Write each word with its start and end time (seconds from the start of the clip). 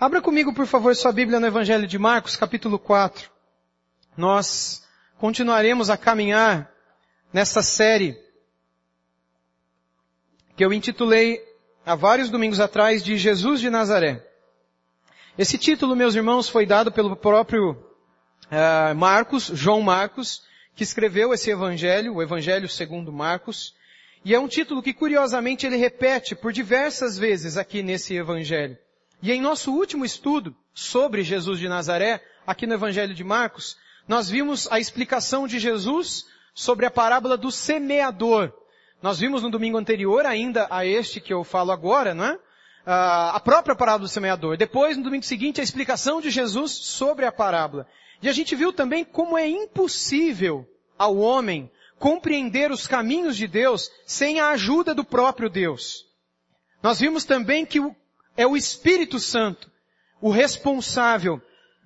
Abra 0.00 0.22
comigo, 0.22 0.54
por 0.54 0.64
favor, 0.64 0.94
sua 0.94 1.10
Bíblia 1.10 1.40
no 1.40 1.46
Evangelho 1.48 1.84
de 1.84 1.98
Marcos, 1.98 2.36
capítulo 2.36 2.78
4. 2.78 3.28
Nós 4.16 4.86
continuaremos 5.18 5.90
a 5.90 5.96
caminhar 5.96 6.72
nessa 7.32 7.64
série 7.64 8.16
que 10.56 10.64
eu 10.64 10.72
intitulei 10.72 11.44
há 11.84 11.96
vários 11.96 12.30
domingos 12.30 12.60
atrás 12.60 13.02
de 13.02 13.16
Jesus 13.16 13.60
de 13.60 13.70
Nazaré. 13.70 14.24
Esse 15.36 15.58
título, 15.58 15.96
meus 15.96 16.14
irmãos, 16.14 16.48
foi 16.48 16.64
dado 16.64 16.92
pelo 16.92 17.16
próprio 17.16 17.72
uh, 17.72 18.94
Marcos, 18.94 19.50
João 19.52 19.82
Marcos, 19.82 20.44
que 20.76 20.84
escreveu 20.84 21.34
esse 21.34 21.50
evangelho, 21.50 22.14
o 22.14 22.22
Evangelho 22.22 22.68
segundo 22.68 23.12
Marcos, 23.12 23.74
e 24.24 24.32
é 24.32 24.38
um 24.38 24.46
título 24.46 24.80
que 24.80 24.94
curiosamente 24.94 25.66
ele 25.66 25.76
repete 25.76 26.36
por 26.36 26.52
diversas 26.52 27.18
vezes 27.18 27.56
aqui 27.56 27.82
nesse 27.82 28.14
evangelho. 28.14 28.78
E 29.22 29.32
em 29.32 29.40
nosso 29.40 29.72
último 29.72 30.04
estudo 30.04 30.54
sobre 30.72 31.22
Jesus 31.22 31.58
de 31.58 31.68
Nazaré, 31.68 32.22
aqui 32.46 32.66
no 32.66 32.74
Evangelho 32.74 33.14
de 33.14 33.24
Marcos, 33.24 33.76
nós 34.06 34.30
vimos 34.30 34.70
a 34.70 34.78
explicação 34.78 35.46
de 35.46 35.58
Jesus 35.58 36.24
sobre 36.54 36.86
a 36.86 36.90
parábola 36.90 37.36
do 37.36 37.50
semeador. 37.50 38.52
Nós 39.02 39.18
vimos 39.18 39.42
no 39.42 39.50
domingo 39.50 39.76
anterior, 39.76 40.24
ainda 40.24 40.66
a 40.70 40.86
este 40.86 41.20
que 41.20 41.32
eu 41.32 41.44
falo 41.44 41.72
agora, 41.72 42.14
não 42.14 42.24
é? 42.24 42.38
a 42.90 43.38
própria 43.40 43.76
parábola 43.76 44.06
do 44.06 44.12
semeador. 44.12 44.56
Depois, 44.56 44.96
no 44.96 45.02
domingo 45.02 45.24
seguinte, 45.24 45.60
a 45.60 45.64
explicação 45.64 46.22
de 46.22 46.30
Jesus 46.30 46.72
sobre 46.72 47.26
a 47.26 47.32
parábola. 47.32 47.86
E 48.22 48.28
a 48.28 48.32
gente 48.32 48.56
viu 48.56 48.72
também 48.72 49.04
como 49.04 49.36
é 49.36 49.46
impossível 49.46 50.66
ao 50.96 51.18
homem 51.18 51.70
compreender 51.98 52.70
os 52.70 52.86
caminhos 52.86 53.36
de 53.36 53.46
Deus 53.46 53.90
sem 54.06 54.40
a 54.40 54.50
ajuda 54.50 54.94
do 54.94 55.04
próprio 55.04 55.50
Deus. 55.50 56.06
Nós 56.82 56.98
vimos 56.98 57.24
também 57.24 57.66
que 57.66 57.78
o 57.78 57.94
é 58.38 58.46
o 58.46 58.56
Espírito 58.56 59.18
Santo, 59.18 59.68
o 60.20 60.30
responsável 60.30 61.42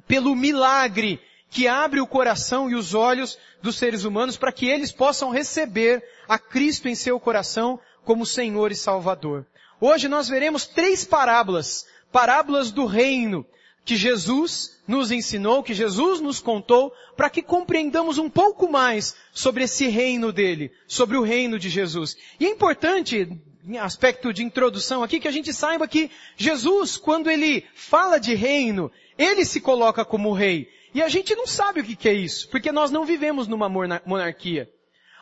pelo 0.06 0.36
milagre 0.36 1.18
que 1.48 1.66
abre 1.66 1.98
o 1.98 2.06
coração 2.06 2.70
e 2.70 2.74
os 2.74 2.92
olhos 2.92 3.38
dos 3.62 3.76
seres 3.76 4.04
humanos 4.04 4.36
para 4.36 4.52
que 4.52 4.66
eles 4.66 4.92
possam 4.92 5.30
receber 5.30 6.04
a 6.28 6.38
Cristo 6.38 6.88
em 6.88 6.94
seu 6.94 7.18
coração 7.18 7.80
como 8.04 8.26
Senhor 8.26 8.70
e 8.70 8.76
Salvador. 8.76 9.46
Hoje 9.80 10.08
nós 10.08 10.28
veremos 10.28 10.66
três 10.66 11.06
parábolas, 11.06 11.86
parábolas 12.12 12.70
do 12.70 12.84
reino, 12.84 13.46
que 13.82 13.96
Jesus 13.96 14.78
nos 14.86 15.10
ensinou, 15.10 15.62
que 15.62 15.72
Jesus 15.72 16.20
nos 16.20 16.38
contou, 16.38 16.92
para 17.16 17.30
que 17.30 17.42
compreendamos 17.42 18.18
um 18.18 18.28
pouco 18.28 18.70
mais 18.70 19.16
sobre 19.32 19.64
esse 19.64 19.88
reino 19.88 20.30
dele, 20.32 20.70
sobre 20.86 21.16
o 21.16 21.22
reino 21.22 21.58
de 21.58 21.70
Jesus. 21.70 22.14
E 22.38 22.46
é 22.46 22.50
importante 22.50 23.40
aspecto 23.80 24.32
de 24.32 24.42
introdução 24.42 25.02
aqui, 25.02 25.20
que 25.20 25.28
a 25.28 25.32
gente 25.32 25.52
saiba 25.52 25.86
que 25.86 26.10
Jesus, 26.36 26.96
quando 26.96 27.30
ele 27.30 27.64
fala 27.74 28.18
de 28.18 28.34
reino, 28.34 28.90
ele 29.16 29.44
se 29.44 29.60
coloca 29.60 30.04
como 30.04 30.32
rei. 30.32 30.68
E 30.94 31.00
a 31.00 31.08
gente 31.08 31.34
não 31.34 31.46
sabe 31.46 31.80
o 31.80 31.84
que, 31.84 32.08
é 32.08 32.12
isso, 32.12 32.48
porque 32.50 32.70
nós 32.70 32.90
não 32.90 33.04
vivemos 33.04 33.48
numa 33.48 33.68
monarquia. 33.68 34.68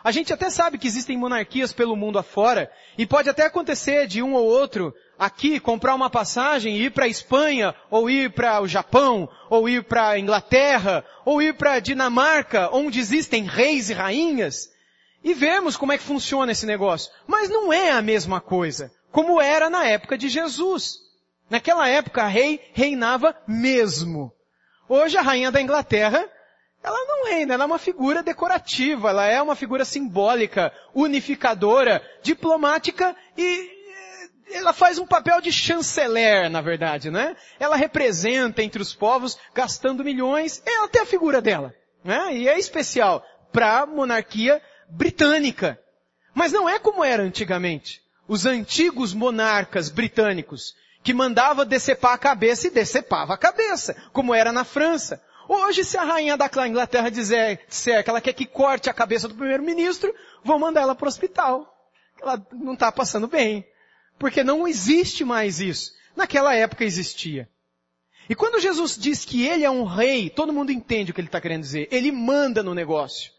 A 0.02 0.11
gente 0.11 0.33
até 0.33 0.48
sabe 0.48 0.78
que 0.78 0.86
existem 0.86 1.16
monarquias 1.16 1.72
pelo 1.72 1.94
mundo 1.94 2.18
afora, 2.18 2.72
e 2.96 3.06
pode 3.06 3.28
até 3.28 3.44
acontecer 3.44 4.06
de 4.06 4.22
um 4.22 4.33
ou 4.33 4.46
outro 4.46 4.94
aqui 5.18 5.61
comprar 5.61 5.94
uma 5.94 6.08
passagem 6.08 6.77
e 6.77 6.86
ir 6.86 6.91
para 6.91 7.05
a 7.05 7.08
Espanha, 7.08 7.74
ou 7.91 8.08
ir 8.08 8.33
para 8.33 8.61
o 8.62 8.66
Japão, 8.66 9.28
ou 9.50 9.68
ir 9.68 9.84
para 9.84 10.08
a 10.08 10.18
Inglaterra, 10.18 11.05
ou 11.24 11.42
ir 11.42 11.55
para 11.55 11.74
a 11.74 11.80
Dinamarca, 11.80 12.70
onde 12.72 12.98
existem 12.98 13.44
reis 13.44 13.91
e 13.91 13.92
rainhas, 13.92 14.70
e 15.23 15.35
vemos 15.35 15.77
como 15.77 15.93
é 15.93 15.99
que 15.99 16.05
funciona 16.05 16.53
esse 16.53 16.67
negócio. 16.67 17.13
Mas 17.27 17.49
não 17.49 17.73
é 17.73 17.91
a 17.91 18.03
mesma 18.03 18.41
coisa, 18.41 18.91
como 19.11 19.41
era 19.41 19.69
na 19.69 19.85
época 19.87 20.17
de 20.17 20.29
Jesus. 20.29 20.99
Naquela 21.49 21.89
época, 21.89 22.27
rei 22.27 22.61
reinava 22.73 23.37
mesmo. 23.47 24.33
Hoje, 24.89 25.17
a 25.17 25.23
rainha 25.23 25.51
da 25.51 25.61
Inglaterra, 25.61 26.27
ela 26.83 27.07
não 27.07 27.27
reina, 27.27 27.55
ela 27.55 27.65
é 27.65 27.67
uma 27.67 27.79
figura 27.79 28.23
decorativa, 28.23 29.11
ela 29.11 29.27
é 29.27 29.41
uma 29.43 29.55
figura 29.55 29.85
simbólica, 29.85 30.73
unificadora, 30.95 32.03
diplomática 32.23 33.14
e 33.36 33.70
eh, 34.53 34.57
ela 34.57 34.73
faz 34.73 34.98
um 34.98 35.07
papel 35.07 35.41
de 35.41 35.53
chanceler, 35.53 36.48
na 36.48 36.61
verdade, 36.61 37.11
né? 37.11 37.36
Ela 37.59 37.77
representa 37.77 38.63
entre 38.63 38.80
os 38.80 38.95
povos, 38.95 39.39
gastando 39.55 40.03
milhões, 40.05 40.63
ela 40.64 40.89
tem 40.89 41.03
a 41.03 41.07
figura 41.07 41.42
dela, 41.42 41.75
né? 42.03 42.35
E 42.35 42.48
é 42.48 42.59
especial 42.59 43.23
para 43.53 43.80
a 43.80 43.86
monarquia 43.86 44.63
britânica. 44.90 45.78
Mas 46.34 46.52
não 46.52 46.68
é 46.68 46.78
como 46.78 47.05
era 47.05 47.23
antigamente. 47.23 48.01
Os 48.28 48.46
antigos 48.46 49.12
monarcas 49.12 49.89
britânicos, 49.89 50.74
que 51.02 51.12
mandava 51.12 51.64
decepar 51.64 52.12
a 52.12 52.18
cabeça 52.18 52.67
e 52.67 52.70
decepava 52.70 53.34
a 53.34 53.39
cabeça, 53.39 53.96
como 54.12 54.34
era 54.34 54.52
na 54.52 54.64
França. 54.64 55.23
Hoje, 55.48 55.83
se 55.83 55.96
a 55.96 56.05
rainha 56.05 56.36
da 56.36 56.48
Inglaterra 56.68 57.11
dizer, 57.11 57.61
disser 57.68 58.05
que 58.05 58.11
ela 58.11 58.20
quer 58.20 58.33
que 58.33 58.46
corte 58.46 58.89
a 58.89 58.95
cabeça 58.95 59.27
do 59.27 59.34
primeiro-ministro, 59.34 60.14
vão 60.45 60.61
mandar 60.61 60.83
ela 60.83 60.95
para 60.95 61.06
o 61.06 61.08
hospital. 61.08 61.67
Ela 62.23 62.40
não 62.52 62.74
está 62.74 62.92
passando 62.92 63.27
bem. 63.27 63.67
Porque 64.18 64.45
não 64.45 64.68
existe 64.68 65.24
mais 65.24 65.61
isso. 65.61 65.92
Naquela 66.14 66.55
época 66.55 66.84
existia. 66.84 67.48
E 68.29 68.34
quando 68.36 68.61
Jesus 68.61 68.96
diz 68.96 69.24
que 69.24 69.45
ele 69.45 69.64
é 69.64 69.70
um 69.70 69.83
rei, 69.83 70.30
todo 70.30 70.52
mundo 70.52 70.70
entende 70.70 71.11
o 71.11 71.14
que 71.14 71.20
ele 71.20 71.27
está 71.27 71.40
querendo 71.40 71.62
dizer. 71.62 71.89
Ele 71.90 72.12
manda 72.12 72.62
no 72.62 72.74
negócio. 72.74 73.33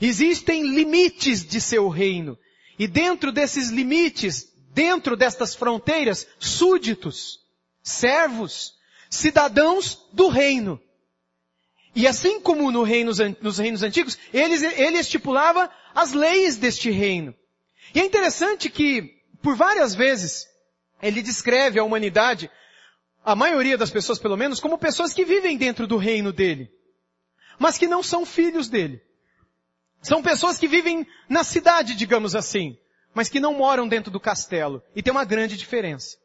Existem 0.00 0.62
limites 0.62 1.44
de 1.44 1.60
seu 1.60 1.88
reino. 1.88 2.38
E 2.78 2.86
dentro 2.86 3.30
desses 3.30 3.70
limites, 3.70 4.52
dentro 4.72 5.16
destas 5.16 5.54
fronteiras, 5.54 6.26
súditos, 6.38 7.38
servos, 7.82 8.74
cidadãos 9.08 9.98
do 10.12 10.28
reino. 10.28 10.80
E 11.94 12.08
assim 12.08 12.40
como 12.40 12.72
no 12.72 12.84
nos 13.40 13.58
reinos 13.58 13.82
antigos, 13.82 14.18
ele, 14.32 14.54
ele 14.66 14.98
estipulava 14.98 15.70
as 15.94 16.12
leis 16.12 16.56
deste 16.56 16.90
reino. 16.90 17.34
E 17.94 18.00
é 18.00 18.04
interessante 18.04 18.68
que, 18.68 19.22
por 19.40 19.54
várias 19.54 19.94
vezes, 19.94 20.46
ele 21.00 21.22
descreve 21.22 21.78
a 21.78 21.84
humanidade, 21.84 22.50
a 23.24 23.36
maioria 23.36 23.78
das 23.78 23.90
pessoas 23.90 24.18
pelo 24.18 24.36
menos, 24.36 24.58
como 24.58 24.76
pessoas 24.76 25.14
que 25.14 25.24
vivem 25.24 25.56
dentro 25.56 25.86
do 25.86 25.96
reino 25.96 26.32
dele, 26.32 26.68
mas 27.58 27.78
que 27.78 27.86
não 27.86 28.02
são 28.02 28.26
filhos 28.26 28.68
dele. 28.68 29.00
São 30.04 30.22
pessoas 30.22 30.58
que 30.58 30.68
vivem 30.68 31.06
na 31.30 31.42
cidade, 31.42 31.94
digamos 31.94 32.36
assim, 32.36 32.76
mas 33.14 33.30
que 33.30 33.40
não 33.40 33.54
moram 33.54 33.88
dentro 33.88 34.10
do 34.10 34.20
castelo. 34.20 34.82
E 34.94 35.02
tem 35.02 35.10
uma 35.10 35.24
grande 35.24 35.56
diferença. 35.56 36.18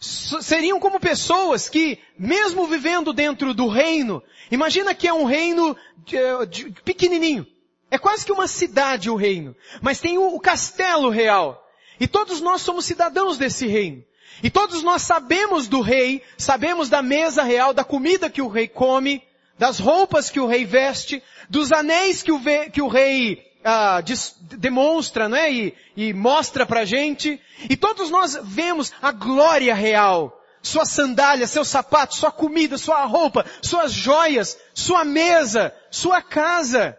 Seriam 0.00 0.80
como 0.80 0.98
pessoas 0.98 1.68
que, 1.68 2.00
mesmo 2.18 2.66
vivendo 2.66 3.12
dentro 3.12 3.54
do 3.54 3.68
reino, 3.68 4.20
imagina 4.50 4.96
que 4.96 5.06
é 5.06 5.14
um 5.14 5.24
reino 5.24 5.76
de, 5.98 6.18
de, 6.46 6.70
pequenininho. 6.82 7.46
É 7.88 7.98
quase 7.98 8.26
que 8.26 8.32
uma 8.32 8.48
cidade 8.48 9.08
o 9.08 9.14
reino. 9.14 9.54
Mas 9.80 10.00
tem 10.00 10.18
o, 10.18 10.34
o 10.34 10.40
castelo 10.40 11.08
real. 11.08 11.64
E 12.00 12.08
todos 12.08 12.40
nós 12.40 12.62
somos 12.62 12.84
cidadãos 12.84 13.38
desse 13.38 13.68
reino. 13.68 14.04
E 14.42 14.50
todos 14.50 14.82
nós 14.82 15.02
sabemos 15.02 15.68
do 15.68 15.80
rei, 15.80 16.20
sabemos 16.36 16.88
da 16.88 17.00
mesa 17.00 17.44
real, 17.44 17.72
da 17.72 17.84
comida 17.84 18.28
que 18.28 18.42
o 18.42 18.48
rei 18.48 18.66
come, 18.66 19.22
das 19.58 19.78
roupas 19.78 20.30
que 20.30 20.40
o 20.40 20.46
rei 20.46 20.64
veste, 20.64 21.22
dos 21.48 21.72
anéis 21.72 22.22
que 22.22 22.32
o, 22.32 22.40
que 22.72 22.80
o 22.80 22.88
rei 22.88 23.44
ah, 23.64 24.00
dis, 24.00 24.36
demonstra, 24.40 25.28
né, 25.28 25.52
e, 25.52 25.74
e 25.96 26.12
mostra 26.12 26.64
pra 26.64 26.84
gente. 26.84 27.40
E 27.68 27.76
todos 27.76 28.10
nós 28.10 28.38
vemos 28.42 28.92
a 29.02 29.10
glória 29.12 29.74
real. 29.74 30.34
Sua 30.62 30.84
sandália, 30.84 31.46
seu 31.46 31.64
sapato, 31.64 32.16
sua 32.16 32.32
comida, 32.32 32.76
sua 32.76 33.04
roupa, 33.04 33.44
suas 33.62 33.92
joias, 33.92 34.58
sua 34.74 35.04
mesa, 35.04 35.74
sua 35.90 36.20
casa. 36.20 36.96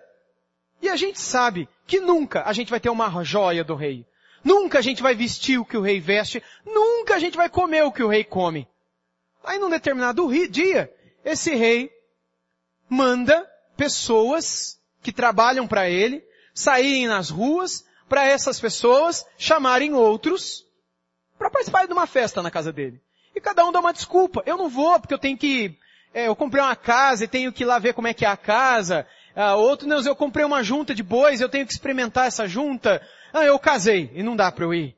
E 0.82 0.88
a 0.88 0.96
gente 0.96 1.20
sabe 1.20 1.68
que 1.86 2.00
nunca 2.00 2.44
a 2.46 2.54
gente 2.54 2.70
vai 2.70 2.80
ter 2.80 2.90
uma 2.90 3.24
joia 3.24 3.64
do 3.64 3.76
rei. 3.76 4.06
Nunca 4.44 4.80
a 4.80 4.82
gente 4.82 5.04
vai 5.04 5.14
vestir 5.14 5.60
o 5.60 5.66
que 5.66 5.76
o 5.76 5.82
rei 5.82 6.00
veste. 6.00 6.42
Nunca 6.66 7.16
a 7.16 7.20
gente 7.20 7.36
vai 7.36 7.50
comer 7.50 7.84
o 7.84 7.92
que 7.92 8.02
o 8.02 8.08
rei 8.08 8.24
come. 8.24 8.68
Aí 9.44 9.60
num 9.60 9.70
determinado 9.70 10.30
dia, 10.48 10.92
esse 11.26 11.54
rei 11.54 11.92
manda 12.90 13.48
pessoas 13.78 14.80
que 15.02 15.12
trabalham 15.12 15.68
para 15.68 15.90
ele 15.90 16.24
saírem 16.54 17.08
nas 17.08 17.30
ruas 17.30 17.86
para 18.10 18.26
essas 18.26 18.60
pessoas 18.60 19.26
chamarem 19.38 19.94
outros 19.94 20.66
para 21.38 21.50
participar 21.50 21.86
de 21.86 21.94
uma 21.94 22.08
festa 22.08 22.42
na 22.42 22.52
casa 22.52 22.74
dele. 22.74 23.00
E 23.34 23.40
cada 23.40 23.66
um 23.66 23.72
dá 23.72 23.80
uma 23.80 23.94
desculpa. 23.94 24.44
Eu 24.46 24.58
não 24.58 24.68
vou 24.68 25.00
porque 25.00 25.14
eu 25.14 25.20
tenho 25.20 25.38
que, 25.38 25.78
é, 26.14 26.28
eu 26.28 26.36
comprei 26.36 26.62
uma 26.62 26.76
casa 26.76 27.24
e 27.24 27.28
tenho 27.28 27.54
que 27.54 27.64
ir 27.64 27.66
lá 27.66 27.80
ver 27.80 27.94
como 27.94 28.08
é 28.08 28.14
que 28.14 28.26
é 28.26 28.28
a 28.28 28.36
casa. 28.36 29.08
Ah, 29.36 29.56
outro, 29.56 29.88
não, 29.88 30.02
eu 30.02 30.16
comprei 30.16 30.44
uma 30.44 30.64
junta 30.64 30.94
de 30.94 31.04
bois, 31.04 31.40
eu 31.40 31.48
tenho 31.48 31.66
que 31.66 31.72
experimentar 31.72 32.28
essa 32.28 32.48
junta. 32.48 33.02
Ah, 33.32 33.46
eu 33.46 33.58
casei 33.60 34.12
e 34.14 34.24
não 34.24 34.36
dá 34.36 34.52
para 34.52 34.66
eu 34.66 34.74
ir. 34.74 34.98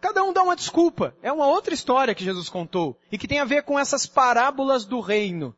Cada 0.00 0.22
um 0.22 0.32
dá 0.32 0.42
uma 0.42 0.56
desculpa. 0.56 1.14
É 1.22 1.32
uma 1.32 1.46
outra 1.46 1.72
história 1.72 2.14
que 2.14 2.24
Jesus 2.24 2.48
contou 2.48 2.98
e 3.10 3.16
que 3.16 3.28
tem 3.28 3.38
a 3.38 3.44
ver 3.44 3.62
com 3.62 3.78
essas 3.78 4.06
parábolas 4.06 4.84
do 4.84 5.00
reino. 5.00 5.54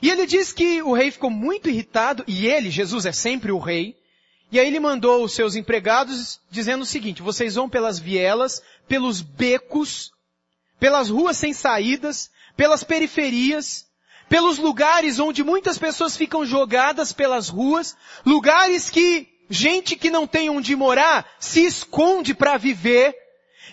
E 0.00 0.10
ele 0.10 0.26
diz 0.26 0.52
que 0.52 0.82
o 0.82 0.92
rei 0.92 1.10
ficou 1.10 1.30
muito 1.30 1.68
irritado, 1.68 2.24
e 2.26 2.46
ele, 2.46 2.70
Jesus 2.70 3.06
é 3.06 3.12
sempre 3.12 3.50
o 3.50 3.58
rei, 3.58 3.96
e 4.50 4.58
aí 4.58 4.66
ele 4.66 4.80
mandou 4.80 5.24
os 5.24 5.32
seus 5.32 5.54
empregados 5.54 6.40
dizendo 6.50 6.82
o 6.82 6.86
seguinte, 6.86 7.20
vocês 7.20 7.56
vão 7.56 7.68
pelas 7.68 7.98
vielas, 7.98 8.62
pelos 8.86 9.20
becos, 9.20 10.10
pelas 10.80 11.10
ruas 11.10 11.36
sem 11.36 11.52
saídas, 11.52 12.30
pelas 12.56 12.82
periferias, 12.82 13.86
pelos 14.28 14.58
lugares 14.58 15.18
onde 15.18 15.44
muitas 15.44 15.76
pessoas 15.78 16.16
ficam 16.16 16.46
jogadas 16.46 17.12
pelas 17.12 17.48
ruas, 17.48 17.96
lugares 18.24 18.88
que 18.88 19.28
gente 19.50 19.96
que 19.96 20.10
não 20.10 20.26
tem 20.26 20.48
onde 20.50 20.74
morar 20.76 21.26
se 21.38 21.64
esconde 21.64 22.34
para 22.34 22.56
viver, 22.56 23.14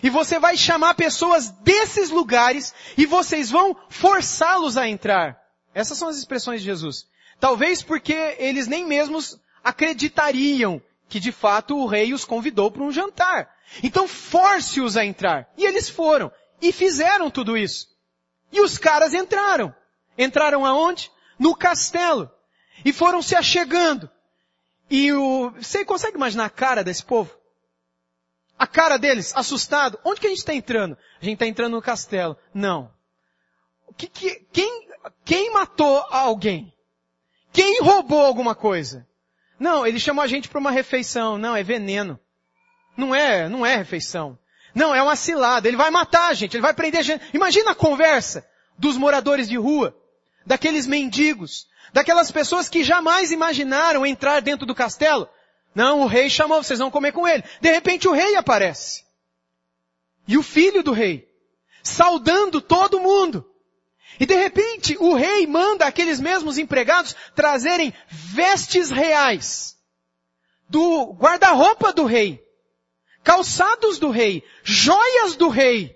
e 0.02 0.10
você 0.10 0.38
vai 0.38 0.56
chamar 0.56 0.94
pessoas 0.94 1.48
desses 1.62 2.10
lugares 2.10 2.74
e 2.98 3.06
vocês 3.06 3.50
vão 3.50 3.76
forçá-los 3.88 4.76
a 4.76 4.88
entrar. 4.88 5.45
Essas 5.76 5.98
são 5.98 6.08
as 6.08 6.16
expressões 6.16 6.62
de 6.62 6.64
Jesus. 6.64 7.06
Talvez 7.38 7.82
porque 7.82 8.14
eles 8.38 8.66
nem 8.66 8.86
mesmos 8.86 9.38
acreditariam 9.62 10.80
que 11.06 11.20
de 11.20 11.30
fato 11.30 11.76
o 11.76 11.84
rei 11.84 12.14
os 12.14 12.24
convidou 12.24 12.70
para 12.70 12.82
um 12.82 12.90
jantar. 12.90 13.54
Então 13.82 14.08
force-os 14.08 14.96
a 14.96 15.04
entrar. 15.04 15.52
E 15.54 15.66
eles 15.66 15.90
foram. 15.90 16.32
E 16.62 16.72
fizeram 16.72 17.30
tudo 17.30 17.58
isso. 17.58 17.88
E 18.50 18.62
os 18.62 18.78
caras 18.78 19.12
entraram. 19.12 19.74
Entraram 20.16 20.64
aonde? 20.64 21.10
No 21.38 21.54
castelo. 21.54 22.30
E 22.82 22.90
foram 22.90 23.20
se 23.20 23.36
achegando. 23.36 24.08
E 24.88 25.12
o, 25.12 25.50
você 25.50 25.84
consegue 25.84 26.16
imaginar 26.16 26.46
a 26.46 26.50
cara 26.50 26.82
desse 26.82 27.04
povo? 27.04 27.36
A 28.58 28.66
cara 28.66 28.96
deles, 28.96 29.30
assustado. 29.36 30.00
Onde 30.02 30.22
que 30.22 30.26
a 30.26 30.30
gente 30.30 30.38
está 30.38 30.54
entrando? 30.54 30.96
A 31.20 31.24
gente 31.26 31.34
está 31.34 31.46
entrando 31.46 31.74
no 31.74 31.82
castelo. 31.82 32.34
Não. 32.54 32.90
Que, 33.98 34.06
que, 34.06 34.46
quem, 34.50 34.86
quem 35.24 35.52
matou 35.52 36.04
alguém? 36.10 36.72
Quem 37.52 37.80
roubou 37.80 38.24
alguma 38.24 38.54
coisa? 38.54 39.06
Não, 39.58 39.86
ele 39.86 39.98
chamou 39.98 40.22
a 40.22 40.26
gente 40.26 40.48
para 40.48 40.58
uma 40.58 40.70
refeição. 40.70 41.38
Não, 41.38 41.56
é 41.56 41.62
veneno. 41.62 42.18
Não 42.96 43.14
é, 43.14 43.48
não 43.48 43.64
é 43.64 43.76
refeição. 43.76 44.38
Não, 44.74 44.94
é 44.94 45.02
uma 45.02 45.16
cilada. 45.16 45.66
Ele 45.66 45.76
vai 45.76 45.90
matar 45.90 46.28
a 46.28 46.34
gente, 46.34 46.54
ele 46.54 46.62
vai 46.62 46.74
prender 46.74 47.00
a 47.00 47.02
gente. 47.02 47.24
Imagina 47.32 47.70
a 47.70 47.74
conversa 47.74 48.46
dos 48.78 48.96
moradores 48.96 49.48
de 49.48 49.56
rua, 49.56 49.96
daqueles 50.44 50.86
mendigos, 50.86 51.66
daquelas 51.92 52.30
pessoas 52.30 52.68
que 52.68 52.84
jamais 52.84 53.32
imaginaram 53.32 54.04
entrar 54.04 54.40
dentro 54.40 54.66
do 54.66 54.74
castelo. 54.74 55.28
Não, 55.74 56.02
o 56.02 56.06
rei 56.06 56.28
chamou, 56.28 56.62
vocês 56.62 56.78
vão 56.78 56.90
comer 56.90 57.12
com 57.12 57.26
ele. 57.26 57.42
De 57.60 57.70
repente 57.70 58.08
o 58.08 58.12
rei 58.12 58.36
aparece. 58.36 59.04
E 60.28 60.36
o 60.36 60.42
filho 60.42 60.82
do 60.82 60.92
rei. 60.92 61.26
Saudando 61.82 62.60
todo 62.60 63.00
mundo. 63.00 63.48
E 64.18 64.26
de 64.26 64.34
repente 64.34 64.96
o 64.98 65.14
rei 65.14 65.46
manda 65.46 65.86
aqueles 65.86 66.20
mesmos 66.20 66.58
empregados 66.58 67.14
trazerem 67.34 67.92
vestes 68.08 68.90
reais. 68.90 69.76
Do 70.68 71.12
guarda-roupa 71.12 71.92
do 71.92 72.04
rei. 72.04 72.42
Calçados 73.22 73.98
do 73.98 74.10
rei. 74.10 74.42
Joias 74.62 75.36
do 75.36 75.48
rei. 75.48 75.94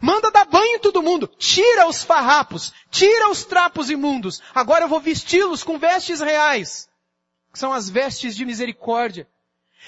Manda 0.00 0.30
dar 0.30 0.44
banho 0.46 0.76
em 0.76 0.78
todo 0.78 1.02
mundo. 1.02 1.26
Tira 1.38 1.88
os 1.88 2.02
farrapos. 2.02 2.72
Tira 2.90 3.30
os 3.30 3.44
trapos 3.44 3.88
imundos. 3.88 4.42
Agora 4.54 4.84
eu 4.84 4.88
vou 4.88 5.00
vesti-los 5.00 5.62
com 5.62 5.78
vestes 5.78 6.20
reais 6.20 6.90
que 7.52 7.58
são 7.58 7.72
as 7.72 7.90
vestes 7.90 8.34
de 8.34 8.44
misericórdia. 8.44 9.28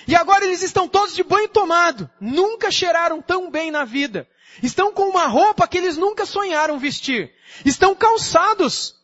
E 0.07 0.15
agora 0.15 0.45
eles 0.45 0.63
estão 0.63 0.87
todos 0.87 1.15
de 1.15 1.23
banho 1.23 1.49
tomado. 1.49 2.11
Nunca 2.21 2.71
cheiraram 2.71 3.23
tão 3.23 3.51
bem 3.51 3.71
na 3.71 3.85
vida. 3.85 4.29
Estão 4.63 4.93
com 4.93 5.09
uma 5.09 5.27
roupa 5.27 5.67
que 5.67 5.79
eles 5.79 5.97
nunca 5.97 6.25
sonharam 6.25 6.79
vestir. 6.79 7.33
Estão 7.65 7.95
calçados. 7.95 8.95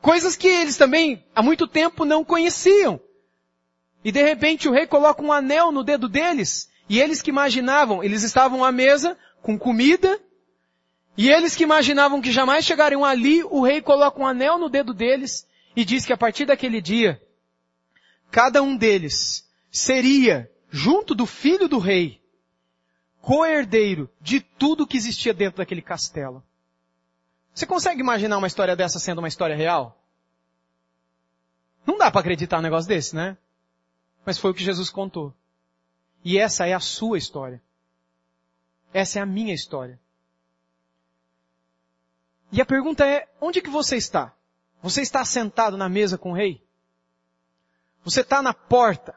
Coisas 0.00 0.36
que 0.36 0.48
eles 0.48 0.76
também 0.76 1.24
há 1.34 1.42
muito 1.42 1.66
tempo 1.66 2.04
não 2.04 2.24
conheciam. 2.24 3.00
E 4.04 4.10
de 4.10 4.22
repente 4.22 4.68
o 4.68 4.72
rei 4.72 4.86
coloca 4.86 5.22
um 5.22 5.32
anel 5.32 5.70
no 5.70 5.84
dedo 5.84 6.08
deles. 6.08 6.70
E 6.88 7.00
eles 7.00 7.20
que 7.22 7.30
imaginavam, 7.30 8.02
eles 8.02 8.22
estavam 8.22 8.64
à 8.64 8.72
mesa 8.72 9.16
com 9.42 9.58
comida. 9.58 10.20
E 11.16 11.30
eles 11.30 11.54
que 11.54 11.62
imaginavam 11.62 12.20
que 12.20 12.32
jamais 12.32 12.64
chegariam 12.64 13.04
ali, 13.04 13.44
o 13.44 13.62
rei 13.62 13.80
coloca 13.80 14.20
um 14.20 14.26
anel 14.26 14.58
no 14.58 14.68
dedo 14.68 14.94
deles 14.94 15.46
e 15.76 15.84
diz 15.84 16.04
que 16.06 16.12
a 16.12 16.16
partir 16.16 16.46
daquele 16.46 16.80
dia, 16.80 17.20
cada 18.30 18.62
um 18.62 18.76
deles 18.76 19.48
seria, 19.70 20.50
junto 20.70 21.14
do 21.14 21.26
filho 21.26 21.68
do 21.68 21.78
rei, 21.78 22.19
coerdeiro 23.20 24.10
de 24.20 24.40
tudo 24.40 24.86
que 24.86 24.96
existia 24.96 25.34
dentro 25.34 25.58
daquele 25.58 25.82
castelo. 25.82 26.42
Você 27.54 27.66
consegue 27.66 28.00
imaginar 28.00 28.38
uma 28.38 28.46
história 28.46 28.76
dessa 28.76 28.98
sendo 28.98 29.18
uma 29.18 29.28
história 29.28 29.56
real? 29.56 30.00
Não 31.84 31.98
dá 31.98 32.10
para 32.10 32.20
acreditar 32.20 32.58
um 32.58 32.62
negócio 32.62 32.88
desse, 32.88 33.14
né? 33.14 33.36
Mas 34.24 34.38
foi 34.38 34.50
o 34.50 34.54
que 34.54 34.64
Jesus 34.64 34.90
contou. 34.90 35.34
E 36.24 36.38
essa 36.38 36.66
é 36.66 36.72
a 36.72 36.80
sua 36.80 37.18
história. 37.18 37.62
Essa 38.92 39.18
é 39.18 39.22
a 39.22 39.26
minha 39.26 39.54
história. 39.54 39.98
E 42.52 42.60
a 42.60 42.66
pergunta 42.66 43.06
é, 43.06 43.28
onde 43.40 43.60
que 43.60 43.70
você 43.70 43.96
está? 43.96 44.34
Você 44.82 45.02
está 45.02 45.24
sentado 45.24 45.76
na 45.76 45.88
mesa 45.88 46.18
com 46.18 46.32
o 46.32 46.34
rei? 46.34 46.62
Você 48.04 48.22
está 48.22 48.42
na 48.42 48.52
porta. 48.52 49.14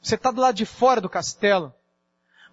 Você 0.00 0.16
está 0.16 0.30
do 0.30 0.40
lado 0.40 0.54
de 0.54 0.66
fora 0.66 1.00
do 1.00 1.08
castelo. 1.08 1.72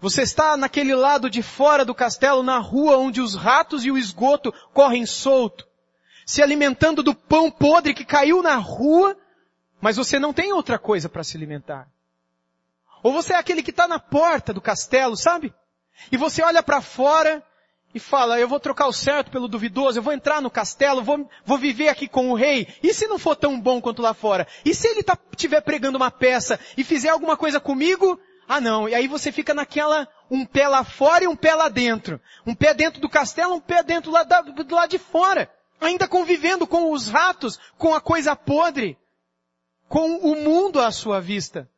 Você 0.01 0.21
está 0.21 0.55
naquele 0.55 0.95
lado 0.95 1.29
de 1.29 1.41
fora 1.41 1.83
do 1.83 1.93
castelo, 1.93 2.41
na 2.41 2.57
rua 2.57 2.97
onde 2.97 3.19
os 3.19 3.35
ratos 3.35 3.83
e 3.83 3.91
o 3.91 3.97
esgoto 3.97 4.53
correm 4.73 5.05
solto, 5.05 5.67
se 6.25 6.41
alimentando 6.41 7.03
do 7.03 7.13
pão 7.13 7.51
podre 7.51 7.93
que 7.93 8.05
caiu 8.05 8.41
na 8.41 8.55
rua, 8.55 9.17
mas 9.81 9.97
você 9.97 10.17
não 10.17 10.31
tem 10.31 10.53
outra 10.53 10.79
coisa 10.79 11.09
para 11.09 11.23
se 11.23 11.35
alimentar. 11.35 11.87
Ou 13.03 13.11
você 13.11 13.33
é 13.33 13.37
aquele 13.37 13.61
que 13.61 13.71
está 13.71 13.87
na 13.87 13.99
porta 13.99 14.53
do 14.53 14.61
castelo, 14.61 15.17
sabe? 15.17 15.53
E 16.11 16.15
você 16.17 16.41
olha 16.41 16.63
para 16.63 16.81
fora 16.81 17.43
e 17.93 17.99
fala, 17.99 18.39
eu 18.39 18.47
vou 18.47 18.59
trocar 18.59 18.87
o 18.87 18.93
certo 18.93 19.31
pelo 19.31 19.47
duvidoso, 19.47 19.97
eu 19.97 20.03
vou 20.03 20.13
entrar 20.13 20.41
no 20.41 20.49
castelo, 20.49 21.03
vou, 21.03 21.29
vou 21.43 21.57
viver 21.57 21.89
aqui 21.89 22.07
com 22.07 22.29
o 22.29 22.35
rei. 22.35 22.67
E 22.83 22.93
se 22.93 23.07
não 23.07 23.17
for 23.17 23.35
tão 23.35 23.59
bom 23.59 23.81
quanto 23.81 24.01
lá 24.01 24.13
fora? 24.13 24.47
E 24.63 24.73
se 24.73 24.87
ele 24.87 25.03
estiver 25.31 25.57
tá, 25.57 25.61
pregando 25.61 25.97
uma 25.97 26.11
peça 26.11 26.59
e 26.77 26.83
fizer 26.83 27.09
alguma 27.09 27.35
coisa 27.35 27.59
comigo? 27.59 28.19
Ah 28.51 28.59
não, 28.59 28.89
e 28.89 28.95
aí 28.95 29.07
você 29.07 29.31
fica 29.31 29.53
naquela, 29.53 30.07
um 30.27 30.43
pé 30.43 30.67
lá 30.67 30.83
fora 30.83 31.23
e 31.23 31.27
um 31.27 31.35
pé 31.35 31.53
lá 31.53 31.69
dentro. 31.69 32.19
Um 32.47 32.55
pé 32.55 32.73
dentro 32.73 32.99
do 32.99 33.07
castelo, 33.07 33.53
um 33.53 33.59
pé 33.59 33.83
dentro 33.83 34.09
lá 34.09 34.23
da, 34.23 34.41
do 34.41 34.73
lado 34.73 34.89
de 34.89 34.97
fora. 34.97 35.47
Ainda 35.79 36.07
convivendo 36.07 36.65
com 36.65 36.91
os 36.91 37.09
ratos, 37.09 37.59
com 37.77 37.93
a 37.93 38.01
coisa 38.01 38.35
podre, 38.35 38.97
com 39.87 40.17
o 40.17 40.35
mundo 40.35 40.81
à 40.81 40.91
sua 40.91 41.21
vista. 41.21 41.69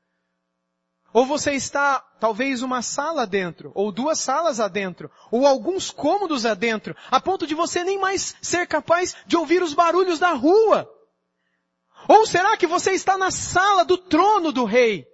Ou 1.12 1.26
você 1.26 1.52
está, 1.52 2.00
talvez, 2.22 2.62
uma 2.62 2.82
sala 2.82 3.28
dentro, 3.28 3.74
ou 3.76 3.92
duas 3.92 4.18
salas 4.22 4.62
adentro, 4.62 5.12
ou 5.30 5.46
alguns 5.46 5.92
cômodos 5.92 6.46
adentro, 6.46 6.96
a 7.12 7.20
ponto 7.20 7.46
de 7.46 7.54
você 7.54 7.84
nem 7.84 8.00
mais 8.00 8.34
ser 8.42 8.66
capaz 8.66 9.14
de 9.28 9.36
ouvir 9.36 9.62
os 9.62 9.74
barulhos 9.74 10.20
da 10.20 10.32
rua. 10.32 10.90
Ou 12.08 12.26
será 12.26 12.56
que 12.56 12.66
você 12.66 12.92
está 12.92 13.18
na 13.18 13.30
sala 13.30 13.84
do 13.84 13.98
trono 13.98 14.54
do 14.54 14.64
rei, 14.64 15.06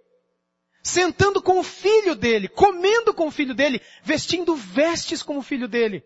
sentando 0.88 1.42
com 1.42 1.60
o 1.60 1.64
filho 1.64 2.16
dele, 2.16 2.48
comendo 2.48 3.14
com 3.14 3.28
o 3.28 3.32
filho 3.32 3.54
dele, 3.54 3.82
vestindo 4.04 4.56
vestes 4.56 5.22
como 5.22 5.40
o 5.40 5.44
filho 5.44 5.68
dele? 5.68 6.04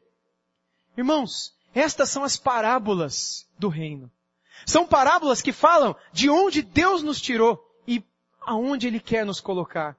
Irmãos, 0.97 1.53
estas 1.73 2.09
são 2.09 2.23
as 2.23 2.37
parábolas 2.37 3.47
do 3.57 3.69
reino. 3.69 4.11
São 4.65 4.85
parábolas 4.85 5.41
que 5.41 5.51
falam 5.51 5.95
de 6.11 6.29
onde 6.29 6.61
Deus 6.61 7.01
nos 7.01 7.19
tirou 7.21 7.67
aonde 8.41 8.87
Ele 8.87 8.99
quer 8.99 9.25
nos 9.25 9.39
colocar. 9.39 9.95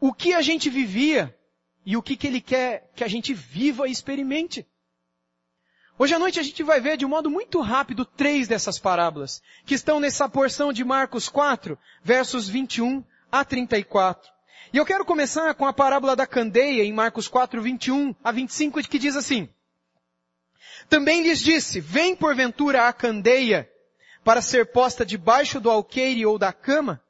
O 0.00 0.12
que 0.12 0.32
a 0.34 0.42
gente 0.42 0.70
vivia 0.70 1.36
e 1.84 1.96
o 1.96 2.02
que, 2.02 2.16
que 2.16 2.26
Ele 2.26 2.40
quer 2.40 2.90
que 2.94 3.04
a 3.04 3.08
gente 3.08 3.34
viva 3.34 3.88
e 3.88 3.92
experimente. 3.92 4.66
Hoje 5.98 6.14
à 6.14 6.18
noite 6.18 6.40
a 6.40 6.42
gente 6.42 6.62
vai 6.62 6.80
ver 6.80 6.96
de 6.96 7.04
um 7.04 7.08
modo 7.08 7.30
muito 7.30 7.60
rápido 7.60 8.04
três 8.04 8.48
dessas 8.48 8.78
parábolas, 8.78 9.42
que 9.66 9.74
estão 9.74 10.00
nessa 10.00 10.28
porção 10.28 10.72
de 10.72 10.84
Marcos 10.84 11.28
4, 11.28 11.78
versos 12.02 12.48
21 12.48 13.04
a 13.32 13.44
34. 13.44 14.30
E 14.72 14.76
eu 14.76 14.86
quero 14.86 15.04
começar 15.04 15.52
com 15.54 15.66
a 15.66 15.72
parábola 15.72 16.14
da 16.14 16.26
candeia 16.26 16.84
em 16.84 16.92
Marcos 16.92 17.26
4, 17.26 17.60
21 17.60 18.14
a 18.22 18.30
25, 18.30 18.80
que 18.82 18.98
diz 18.98 19.16
assim. 19.16 19.48
Também 20.88 21.22
lhes 21.22 21.40
disse, 21.40 21.80
vem 21.80 22.14
porventura 22.14 22.86
a 22.86 22.92
candeia 22.92 23.68
para 24.22 24.40
ser 24.40 24.66
posta 24.66 25.04
debaixo 25.04 25.58
do 25.58 25.70
alqueire 25.70 26.24
ou 26.26 26.38
da 26.38 26.52
cama? 26.52 27.02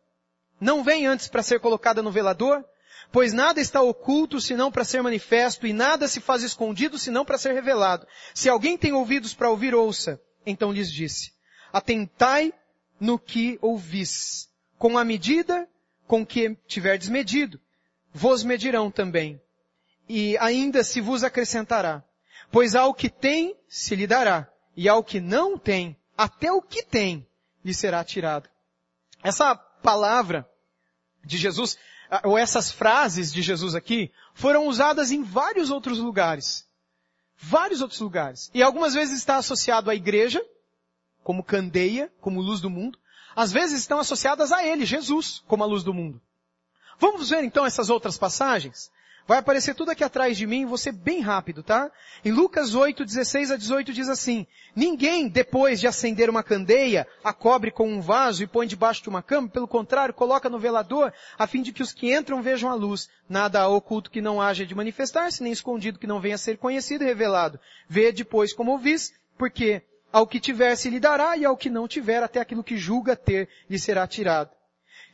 não 0.63 0.85
vem 0.85 1.07
antes 1.07 1.27
para 1.27 1.43
ser 1.43 1.59
colocada 1.59 2.01
no 2.03 2.13
velador? 2.13 2.65
Pois 3.11 3.33
nada 3.33 3.61
está 3.61 3.83
oculto 3.83 4.41
senão 4.41 4.71
para 4.71 4.85
ser 4.85 5.03
manifesto, 5.03 5.67
e 5.67 5.73
nada 5.73 6.07
se 6.07 6.21
faz 6.21 6.43
escondido 6.45 6.99
senão 6.99 7.25
para 7.25 7.37
ser 7.37 7.53
revelado. 7.53 8.07
Se 8.33 8.49
alguém 8.49 8.79
tem 8.79 8.93
ouvidos 8.93 9.35
para 9.35 9.51
ouvir, 9.51 9.75
ouça. 9.75 10.21
Então 10.47 10.73
lhes 10.73 10.91
disse, 10.91 11.33
atentai 11.73 12.55
no 12.99 13.19
que 13.19 13.59
ouvis. 13.61 14.49
Com 14.79 14.97
a 14.97 15.05
medida 15.05 15.69
com 16.13 16.27
que 16.27 16.55
tiverdes 16.67 17.09
medido, 17.09 17.59
vos 18.13 18.45
medirão 18.45 18.91
também. 18.91 19.41
E 20.07 20.37
ainda 20.37 20.85
se 20.85 21.01
vos 21.01 21.25
acrescentará. 21.25 22.05
Pois 22.51 22.75
ao 22.75 22.93
que 22.93 23.09
tem, 23.09 23.57
se 23.67 23.97
lhe 23.97 24.07
dará. 24.07 24.47
E 24.77 24.91
ao 24.91 25.03
que 25.03 25.19
não 25.21 25.57
tem, 25.57 25.97
até 26.15 26.53
o 26.53 26.61
que 26.61 26.83
tem, 26.83 27.27
lhe 27.65 27.73
será 27.73 28.05
tirado. 28.05 28.47
Essa 29.23 29.55
palavra 29.55 30.47
de 31.25 31.39
Jesus, 31.39 31.79
ou 32.25 32.37
essas 32.37 32.71
frases 32.71 33.33
de 33.33 33.41
Jesus 33.41 33.75
aqui, 33.75 34.13
foram 34.35 34.67
usadas 34.67 35.13
em 35.13 35.23
vários 35.23 35.71
outros 35.71 35.97
lugares. 35.97 36.69
Vários 37.39 37.81
outros 37.81 38.01
lugares. 38.01 38.51
E 38.53 38.63
algumas 38.63 38.93
vezes 38.93 39.17
está 39.17 39.37
associado 39.37 39.89
à 39.89 39.95
igreja, 39.95 40.45
como 41.25 41.43
candeia, 41.43 42.13
como 42.21 42.43
luz 42.43 42.61
do 42.61 42.69
mundo. 42.69 42.99
Às 43.35 43.53
vezes 43.53 43.81
estão 43.81 43.99
associadas 43.99 44.53
a 44.53 44.65
ele, 44.67 44.85
Jesus, 44.85 45.43
como 45.47 45.63
a 45.63 45.67
luz 45.67 45.83
do 45.83 45.95
mundo. 45.95 46.21
Vamos 46.99 47.31
ver 47.31 47.45
então 47.45 47.67
essas 47.67 47.91
outras 47.91 48.17
passagens? 48.17 48.91
Vai 49.27 49.39
aparecer 49.39 49.75
tudo 49.75 49.91
aqui 49.91 50.03
atrás 50.03 50.37
de 50.37 50.47
mim, 50.47 50.67
ser 50.77 50.93
bem 50.93 51.21
rápido, 51.21 51.63
tá? 51.63 51.91
Em 52.25 52.33
Lucas 52.33 52.75
8, 52.75 53.05
16 53.05 53.53
a 53.53 53.57
18 53.57 53.93
diz 53.93 54.09
assim, 54.09 54.47
Ninguém, 54.75 55.29
depois 55.29 55.81
de 55.81 55.87
acender 55.87 56.29
uma 56.29 56.43
candeia, 56.43 57.07
a 57.23 57.33
cobre 57.33 57.71
com 57.71 57.89
um 57.89 58.01
vaso 58.01 58.43
e 58.43 58.47
põe 58.47 58.67
debaixo 58.67 59.03
de 59.03 59.09
uma 59.09 59.23
cama, 59.23 59.49
pelo 59.49 59.69
contrário, 59.69 60.15
coloca 60.15 60.49
no 60.51 60.59
velador, 60.59 61.13
a 61.39 61.47
fim 61.47 61.63
de 61.63 61.73
que 61.73 61.83
os 61.83 61.93
que 61.93 62.13
entram 62.13 62.43
vejam 62.43 62.71
a 62.71 62.75
luz. 62.75 63.09
Nada 63.29 63.69
oculto 63.69 64.11
que 64.11 64.21
não 64.21 64.41
haja 64.41 64.67
de 64.67 64.75
manifestar-se, 64.75 65.43
nem 65.43 65.53
escondido 65.53 65.99
que 65.99 66.07
não 66.07 66.21
venha 66.21 66.35
a 66.35 66.39
ser 66.39 66.59
conhecido 66.59 67.05
e 67.05 67.07
revelado. 67.07 67.61
Vê 67.89 68.11
depois 68.11 68.53
como 68.53 68.73
ouvis, 68.73 69.13
porque 69.39 69.83
ao 70.13 70.27
que 70.27 70.39
tiver 70.39 70.77
se 70.77 70.91
lhe 70.91 71.01
dará, 71.01 71.37
e 71.37 71.45
ao 71.45 71.57
que 71.57 71.71
não 71.71 71.89
tiver, 71.89 72.23
até 72.23 72.41
aquilo 72.41 72.63
que 72.63 72.77
julga 72.77 73.17
ter, 73.17 73.49
lhe 73.69 73.79
será 73.79 74.07
tirado. 74.07 74.51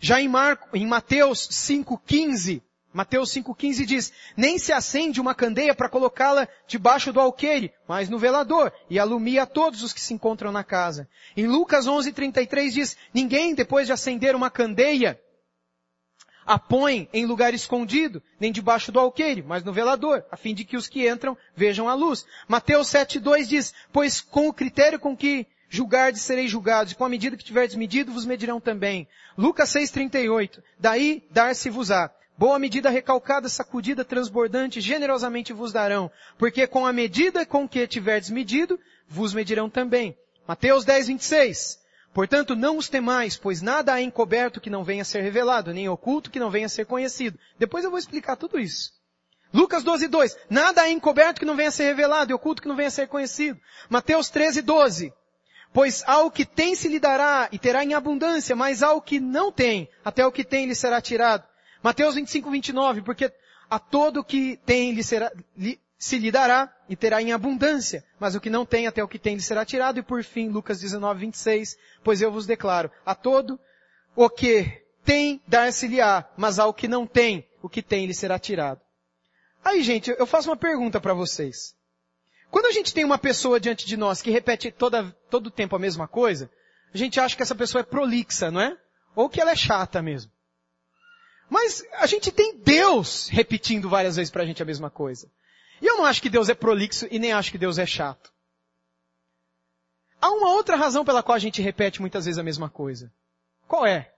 Já 0.01 0.21
em, 0.21 0.29
Marco, 0.29 0.77
em 0.77 0.87
Mateus 0.87 1.49
5,15, 1.49 2.63
Mateus 2.93 3.31
5,15 3.31 3.85
diz, 3.85 4.13
nem 4.37 4.59
se 4.59 4.73
acende 4.73 5.21
uma 5.21 5.35
candeia 5.35 5.75
para 5.75 5.89
colocá-la 5.89 6.49
debaixo 6.67 7.13
do 7.13 7.21
alqueire, 7.21 7.73
mas 7.87 8.09
no 8.09 8.19
velador, 8.19 8.73
e 8.89 8.99
alumia 8.99 9.43
a 9.43 9.47
todos 9.47 9.83
os 9.83 9.93
que 9.93 10.01
se 10.01 10.15
encontram 10.15 10.51
na 10.51 10.65
casa. 10.65 11.09
Em 11.37 11.47
Lucas 11.47 11.87
11,33 11.87 12.71
diz, 12.71 12.97
ninguém 13.13 13.55
depois 13.55 13.87
de 13.87 13.93
acender 13.93 14.35
uma 14.35 14.51
candeia, 14.51 15.21
a 16.49 16.59
põe 16.59 17.07
em 17.13 17.27
lugar 17.27 17.53
escondido, 17.53 18.23
nem 18.41 18.51
debaixo 18.51 18.91
do 18.91 18.99
alqueire, 18.99 19.43
mas 19.43 19.63
no 19.63 19.71
velador, 19.71 20.25
a 20.33 20.37
fim 20.37 20.55
de 20.55 20.65
que 20.65 20.79
os 20.79 20.89
que 20.89 21.07
entram 21.07 21.37
vejam 21.55 21.91
a 21.91 21.95
luz. 21.95 22.25
Mateus 22.49 22.89
7,2 22.89 23.47
diz, 23.47 23.75
pois 23.93 24.23
com 24.23 24.49
o 24.49 24.53
critério 24.53 24.99
com 24.99 25.15
que 25.15 25.47
julgardes 25.69 26.23
sereis 26.23 26.51
julgados, 26.51 26.93
e 26.93 26.97
com 26.97 27.05
a 27.05 27.09
medida 27.09 27.37
que 27.37 27.45
tiverdes 27.45 27.77
medido 27.77 28.11
vos 28.11 28.25
medirão 28.25 28.59
também. 28.59 29.07
Lucas 29.37 29.71
6,38, 29.75 30.63
daí 30.79 31.23
dar-se-vos-á. 31.31 32.11
Boa 32.39 32.59
medida 32.59 32.89
recalcada, 32.89 33.47
sacudida, 33.49 34.03
transbordante, 34.03 34.81
generosamente 34.81 35.53
vos 35.53 35.71
darão, 35.71 36.11
porque 36.39 36.67
com 36.67 36.87
a 36.87 36.95
medida 36.95 37.45
com 37.45 37.69
que 37.69 37.87
tiverdes 37.87 38.31
medido, 38.31 38.81
vos 39.07 39.35
medirão 39.35 39.69
também. 39.69 40.17
Mateus 40.47 40.87
10, 40.87 41.09
26. 41.09 41.79
Portanto, 42.13 42.57
não 42.57 42.77
os 42.77 42.89
temais, 42.89 43.37
pois 43.37 43.63
nada 43.63 43.93
há 43.93 44.01
encoberto 44.01 44.61
que 44.61 44.71
não 44.71 44.85
venha 44.85 45.03
a 45.03 45.05
ser 45.05 45.23
revelado, 45.23 45.73
nem 45.73 45.89
oculto 45.89 46.31
que 46.31 46.41
não 46.41 46.51
venha 46.51 46.67
a 46.67 46.69
ser 46.69 46.85
conhecido. 46.87 47.39
Depois 47.59 47.85
eu 47.85 47.91
vou 47.91 47.99
explicar 47.99 48.37
tudo 48.37 48.59
isso. 48.59 48.93
Lucas 49.53 49.83
12, 49.83 50.09
2. 50.09 50.37
Nada 50.51 50.83
há 50.83 50.91
encoberto 50.91 51.39
que 51.39 51.47
não 51.47 51.57
venha 51.57 51.69
a 51.69 51.73
ser 51.73 51.85
revelado, 51.85 52.31
e 52.31 52.35
oculto 52.35 52.61
que 52.61 52.69
não 52.69 52.77
venha 52.77 52.89
a 52.89 52.93
ser 52.93 53.09
conhecido. 53.09 53.59
Mateus 53.89 54.29
13, 54.31 54.63
12. 54.63 55.13
Pois 55.73 56.03
ao 56.07 56.31
que 56.31 56.45
tem 56.45 56.75
se 56.75 56.89
lhe 56.89 56.99
dará, 56.99 57.49
e 57.53 57.59
terá 57.59 57.85
em 57.85 57.95
abundância, 57.95 58.57
mas 58.57 58.83
ao 58.83 59.01
que 59.01 59.21
não 59.21 59.53
tem, 59.53 59.89
até 60.05 60.27
o 60.27 60.33
que 60.33 60.45
tem 60.45 60.67
lhe 60.67 60.75
será 60.75 61.01
tirado. 61.01 61.45
Mateus 61.83 62.15
25, 62.15 62.51
29, 62.51 63.03
porque 63.03 63.33
a 63.71 63.79
todo 63.79 64.25
que 64.25 64.59
tem 64.65 64.93
lhe 64.93 65.05
será, 65.05 65.31
lhe, 65.57 65.79
se 65.99 66.17
lhe 66.17 66.31
dará 66.31 66.73
e 66.89 66.95
terá 66.95 67.21
em 67.21 67.33
abundância, 67.33 68.05
mas 68.21 68.37
o 68.37 68.41
que 68.41 68.49
não 68.49 68.65
tem 68.65 68.87
até 68.87 69.03
o 69.03 69.09
que 69.09 69.19
tem 69.19 69.35
lhe 69.35 69.43
será 69.43 69.65
tirado. 69.65 69.99
E 69.99 70.03
por 70.03 70.23
fim, 70.23 70.49
Lucas 70.49 70.81
19, 70.81 71.21
26, 71.21 71.77
pois 72.05 72.23
eu 72.23 72.31
vos 72.31 72.47
declaro, 72.47 72.91
a 73.05 73.15
todo 73.15 73.59
o 74.15 74.31
que 74.31 74.85
tem 75.05 75.43
dar-se-lhe-á, 75.47 76.29
mas 76.37 76.59
ao 76.59 76.73
que 76.73 76.87
não 76.87 77.07
tem, 77.07 77.47
o 77.61 77.69
que 77.69 77.83
tem 77.83 78.07
lhe 78.07 78.15
será 78.15 78.39
tirado. 78.39 78.81
Aí 79.65 79.83
gente, 79.83 80.15
eu 80.17 80.27
faço 80.27 80.49
uma 80.49 80.57
pergunta 80.57 81.01
para 81.01 81.15
vocês. 81.15 81.75
Quando 82.51 82.67
a 82.67 82.73
gente 82.73 82.95
tem 82.95 83.05
uma 83.05 83.19
pessoa 83.19 83.61
diante 83.61 83.85
de 83.85 83.97
nós 83.97 84.23
que 84.23 84.31
repete 84.31 84.71
toda, 84.71 85.15
todo 85.29 85.49
o 85.49 85.51
tempo 85.51 85.75
a 85.75 85.81
mesma 85.81 86.07
coisa, 86.07 86.51
a 86.95 86.97
gente 86.97 87.19
acha 87.21 87.37
que 87.37 87.43
essa 87.43 87.55
pessoa 87.55 87.81
é 87.81 87.85
prolixa, 87.85 88.51
não 88.51 88.61
é? 88.61 88.77
Ou 89.15 89.29
que 89.29 89.41
ela 89.41 89.51
é 89.51 89.57
chata 89.57 90.01
mesmo. 90.01 90.31
Mas 91.51 91.85
a 91.95 92.07
gente 92.07 92.31
tem 92.31 92.57
Deus 92.57 93.29
repetindo 93.29 93.89
várias 93.89 94.17
vezes 94.17 94.31
pra 94.31 94.45
gente 94.45 94.63
a 94.63 94.67
mesma 94.67 94.91
coisa. 94.91 95.31
E 95.81 95.87
eu 95.87 95.97
não 95.97 96.05
acho 96.05 96.23
que 96.23 96.31
Deus 96.31 96.49
é 96.49 96.55
prolixo 96.55 97.07
e 97.11 97.19
nem 97.19 97.33
acho 97.33 97.51
que 97.51 97.59
Deus 97.59 97.79
é 97.79 97.87
chato. 97.87 98.33
Há 100.21 100.31
uma 100.31 100.51
outra 100.51 100.77
razão 100.77 101.05
pela 101.05 101.23
qual 101.23 101.37
a 101.37 101.41
gente 101.41 101.63
repete 101.63 102.01
muitas 102.01 102.25
vezes 102.25 102.39
a 102.39 102.43
mesma 102.43 102.69
coisa. 102.69 103.13
Qual 103.67 103.87
é? 103.87 104.13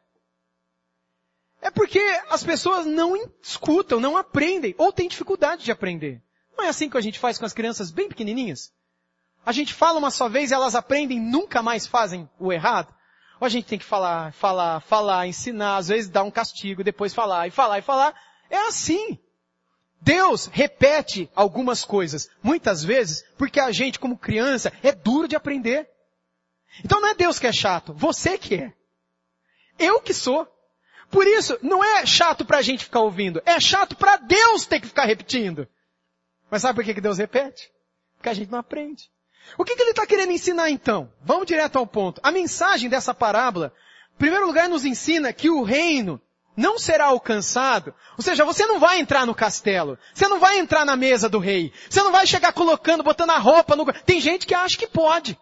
É 1.61 1.71
porque 1.71 2.01
as 2.31 2.43
pessoas 2.43 2.87
não 2.87 3.15
escutam, 3.43 4.01
não 4.01 4.17
aprendem, 4.17 4.75
ou 4.79 4.93
têm 4.93 5.09
dificuldade 5.09 5.65
de 5.65 5.71
aprender. 5.71 6.23
Não 6.57 6.65
é 6.65 6.69
assim 6.69 6.89
que 6.89 6.97
a 6.97 7.03
gente 7.03 7.19
faz 7.19 7.39
com 7.39 7.45
as 7.45 7.53
crianças 7.53 7.91
bem 7.91 8.09
pequenininhas? 8.09 8.73
A 9.45 9.53
gente 9.53 9.75
fala 9.75 9.99
uma 9.99 10.11
só 10.11 10.29
vez 10.29 10.51
e 10.51 10.55
elas 10.55 10.75
aprendem, 10.75 11.21
nunca 11.21 11.63
mais 11.63 11.87
fazem 11.87 12.29
o 12.39 12.53
errado. 12.53 12.95
Ou 13.41 13.47
a 13.47 13.49
gente 13.49 13.67
tem 13.67 13.79
que 13.79 13.85
falar, 13.85 14.33
falar, 14.33 14.81
falar, 14.81 15.27
ensinar, 15.27 15.77
às 15.77 15.89
vezes 15.89 16.11
dar 16.11 16.23
um 16.23 16.31
castigo, 16.31 16.85
depois 16.85 17.15
falar 17.15 17.49
e 17.49 17.51
falar 17.51 17.79
e 17.79 17.83
falar. 17.83 18.15
É 18.49 18.69
assim. 18.69 19.19
Deus 20.01 20.47
repete 20.47 21.31
algumas 21.35 21.85
coisas, 21.85 22.31
muitas 22.43 22.83
vezes, 22.83 23.25
porque 23.37 23.61
a 23.61 23.71
gente, 23.71 23.99
como 23.99 24.17
criança, 24.17 24.73
é 24.83 24.93
duro 24.93 25.29
de 25.29 25.37
aprender. 25.37 25.89
Então 26.85 27.01
não 27.01 27.09
é 27.09 27.15
Deus 27.15 27.39
que 27.39 27.47
é 27.47 27.53
chato, 27.53 27.93
você 27.93 28.39
que 28.39 28.55
é. 28.55 28.73
Eu 29.79 30.01
que 30.01 30.15
sou. 30.15 30.49
Por 31.11 31.27
isso, 31.27 31.59
não 31.61 31.83
é 31.85 32.07
chato 32.07 32.45
pra 32.45 32.63
gente 32.63 32.85
ficar 32.85 33.01
ouvindo, 33.01 33.43
é 33.45 33.59
chato 33.61 33.97
pra 33.97 34.17
Deus 34.17 34.65
ter 34.65 34.81
que 34.81 34.87
ficar 34.87 35.05
repetindo. 35.05 35.67
Mas 36.51 36.63
sabe 36.63 36.77
por 36.77 36.85
que 36.85 37.01
Deus 37.01 37.19
repete? 37.19 37.71
Porque 38.17 38.29
a 38.29 38.35
gente 38.35 38.51
não 38.51 38.59
aprende. 38.59 39.11
O 39.59 39.65
que, 39.65 39.75
que 39.75 39.83
ele 39.83 39.91
está 39.91 40.07
querendo 40.07 40.33
ensinar 40.33 40.71
então? 40.71 41.13
Vamos 41.23 41.47
direto 41.47 41.77
ao 41.77 41.87
ponto. 41.87 42.21
A 42.23 42.31
mensagem 42.31 42.89
dessa 42.89 43.13
parábola, 43.13 43.73
em 44.15 44.19
primeiro 44.19 44.47
lugar, 44.47 44.69
nos 44.69 44.85
ensina 44.85 45.33
que 45.33 45.51
o 45.51 45.63
reino 45.63 46.21
não 46.61 46.79
será 46.79 47.07
alcançado. 47.07 47.95
Ou 48.17 48.23
seja, 48.23 48.45
você 48.45 48.67
não 48.67 48.79
vai 48.79 49.01
entrar 49.01 49.27
no 49.27 49.35
castelo. 49.35 49.99
Você 50.15 50.29
não 50.29 50.39
vai 50.39 50.59
entrar 50.59 50.85
na 50.85 50.95
mesa 50.95 51.29
do 51.29 51.39
rei. 51.39 51.73
Você 51.89 52.03
não 52.03 52.13
vai 52.13 52.27
chegar 52.27 52.53
colocando, 52.53 53.03
botando 53.03 53.31
a 53.31 53.39
roupa 53.39 53.75
no... 53.75 53.91
Tem 54.05 54.21
gente 54.21 54.47
que 54.47 54.55
acha 54.55 54.77
que 54.77 54.87
pode. 54.87 55.39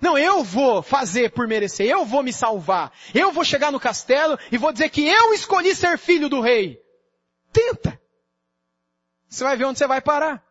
Não, 0.00 0.16
eu 0.16 0.44
vou 0.44 0.80
fazer 0.80 1.32
por 1.32 1.48
merecer. 1.48 1.88
Eu 1.88 2.04
vou 2.04 2.22
me 2.22 2.32
salvar. 2.32 2.92
Eu 3.12 3.32
vou 3.32 3.44
chegar 3.44 3.72
no 3.72 3.80
castelo 3.80 4.38
e 4.52 4.56
vou 4.56 4.72
dizer 4.72 4.88
que 4.90 5.06
eu 5.06 5.34
escolhi 5.34 5.74
ser 5.74 5.98
filho 5.98 6.28
do 6.28 6.40
rei. 6.40 6.78
Tenta. 7.52 8.00
Você 9.28 9.42
vai 9.42 9.56
ver 9.56 9.64
onde 9.64 9.78
você 9.78 9.88
vai 9.88 10.00
parar. 10.00 10.42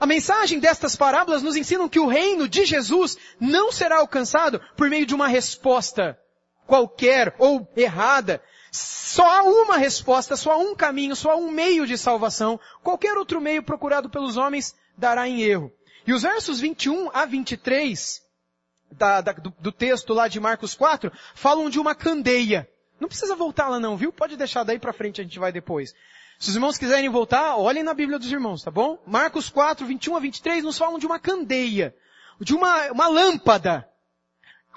A 0.00 0.06
mensagem 0.06 0.58
destas 0.58 0.96
parábolas 0.96 1.42
nos 1.42 1.56
ensinam 1.56 1.88
que 1.88 2.00
o 2.00 2.06
reino 2.06 2.48
de 2.48 2.64
Jesus 2.64 3.18
não 3.38 3.70
será 3.70 3.98
alcançado 3.98 4.60
por 4.76 4.88
meio 4.88 5.04
de 5.04 5.14
uma 5.14 5.28
resposta 5.28 6.18
qualquer 6.68 7.34
ou 7.38 7.66
errada. 7.74 8.42
Só 8.70 9.26
há 9.26 9.42
uma 9.42 9.76
resposta, 9.76 10.36
só 10.36 10.52
há 10.52 10.56
um 10.56 10.74
caminho, 10.74 11.16
só 11.16 11.32
há 11.32 11.36
um 11.36 11.50
meio 11.50 11.86
de 11.86 11.96
salvação. 11.96 12.60
Qualquer 12.82 13.16
outro 13.16 13.40
meio 13.40 13.62
procurado 13.62 14.10
pelos 14.10 14.36
homens 14.36 14.74
dará 14.96 15.28
em 15.28 15.42
erro. 15.42 15.72
E 16.06 16.12
os 16.12 16.22
versos 16.22 16.60
21 16.60 17.10
a 17.12 17.24
23 17.24 18.22
da, 18.90 19.20
da, 19.20 19.32
do, 19.32 19.52
do 19.58 19.72
texto 19.72 20.14
lá 20.14 20.28
de 20.28 20.40
Marcos 20.40 20.74
4 20.74 21.12
falam 21.34 21.68
de 21.68 21.78
uma 21.78 21.94
candeia. 21.94 22.68
Não 23.00 23.08
precisa 23.08 23.36
voltar 23.36 23.68
lá 23.68 23.78
não, 23.78 23.96
viu? 23.96 24.12
Pode 24.12 24.36
deixar 24.36 24.64
daí 24.64 24.78
para 24.78 24.92
frente, 24.92 25.20
a 25.20 25.24
gente 25.24 25.38
vai 25.38 25.52
depois. 25.52 25.94
Se 26.38 26.50
os 26.50 26.54
irmãos 26.54 26.78
quiserem 26.78 27.08
voltar, 27.08 27.56
olhem 27.56 27.82
na 27.82 27.94
Bíblia 27.94 28.18
dos 28.18 28.30
irmãos, 28.30 28.62
tá 28.62 28.70
bom? 28.70 29.02
Marcos 29.06 29.50
4, 29.50 29.86
21 29.86 30.16
a 30.16 30.20
23 30.20 30.64
nos 30.64 30.78
falam 30.78 30.98
de 30.98 31.06
uma 31.06 31.18
candeia, 31.18 31.94
de 32.40 32.54
uma, 32.54 32.90
uma 32.92 33.08
lâmpada. 33.08 33.88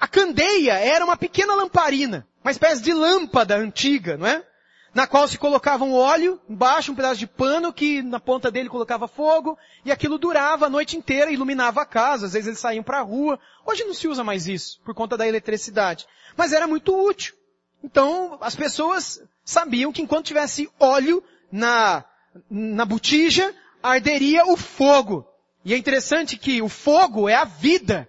A 0.02 0.08
candeia 0.08 0.72
era 0.72 1.04
uma 1.04 1.16
pequena 1.16 1.54
lamparina, 1.54 2.26
uma 2.42 2.50
espécie 2.50 2.82
de 2.82 2.92
lâmpada 2.92 3.56
antiga, 3.56 4.16
não 4.16 4.26
é? 4.26 4.44
Na 4.92 5.06
qual 5.06 5.28
se 5.28 5.38
colocava 5.38 5.84
um 5.84 5.94
óleo, 5.94 6.40
embaixo 6.48 6.90
um 6.90 6.94
pedaço 6.96 7.20
de 7.20 7.26
pano 7.28 7.72
que 7.72 8.02
na 8.02 8.18
ponta 8.18 8.50
dele 8.50 8.68
colocava 8.68 9.06
fogo, 9.06 9.56
e 9.84 9.92
aquilo 9.92 10.18
durava 10.18 10.66
a 10.66 10.68
noite 10.68 10.96
inteira, 10.96 11.30
iluminava 11.30 11.82
a 11.82 11.86
casa, 11.86 12.26
às 12.26 12.32
vezes 12.32 12.48
eles 12.48 12.58
saíam 12.58 12.82
para 12.82 12.98
a 12.98 13.02
rua. 13.02 13.38
Hoje 13.64 13.84
não 13.84 13.94
se 13.94 14.08
usa 14.08 14.24
mais 14.24 14.48
isso, 14.48 14.80
por 14.84 14.92
conta 14.92 15.16
da 15.16 15.28
eletricidade. 15.28 16.04
Mas 16.36 16.52
era 16.52 16.66
muito 16.66 16.92
útil. 16.92 17.36
Então, 17.80 18.38
as 18.40 18.56
pessoas 18.56 19.22
sabiam 19.44 19.92
que 19.92 20.02
enquanto 20.02 20.26
tivesse 20.26 20.68
óleo, 20.80 21.22
na, 21.52 22.04
na 22.50 22.84
botija, 22.84 23.54
arderia 23.80 24.46
o 24.46 24.56
fogo. 24.56 25.24
E 25.64 25.72
é 25.72 25.78
interessante 25.78 26.36
que 26.36 26.60
o 26.60 26.68
fogo 26.68 27.28
é 27.28 27.36
a 27.36 27.44
vida. 27.44 28.08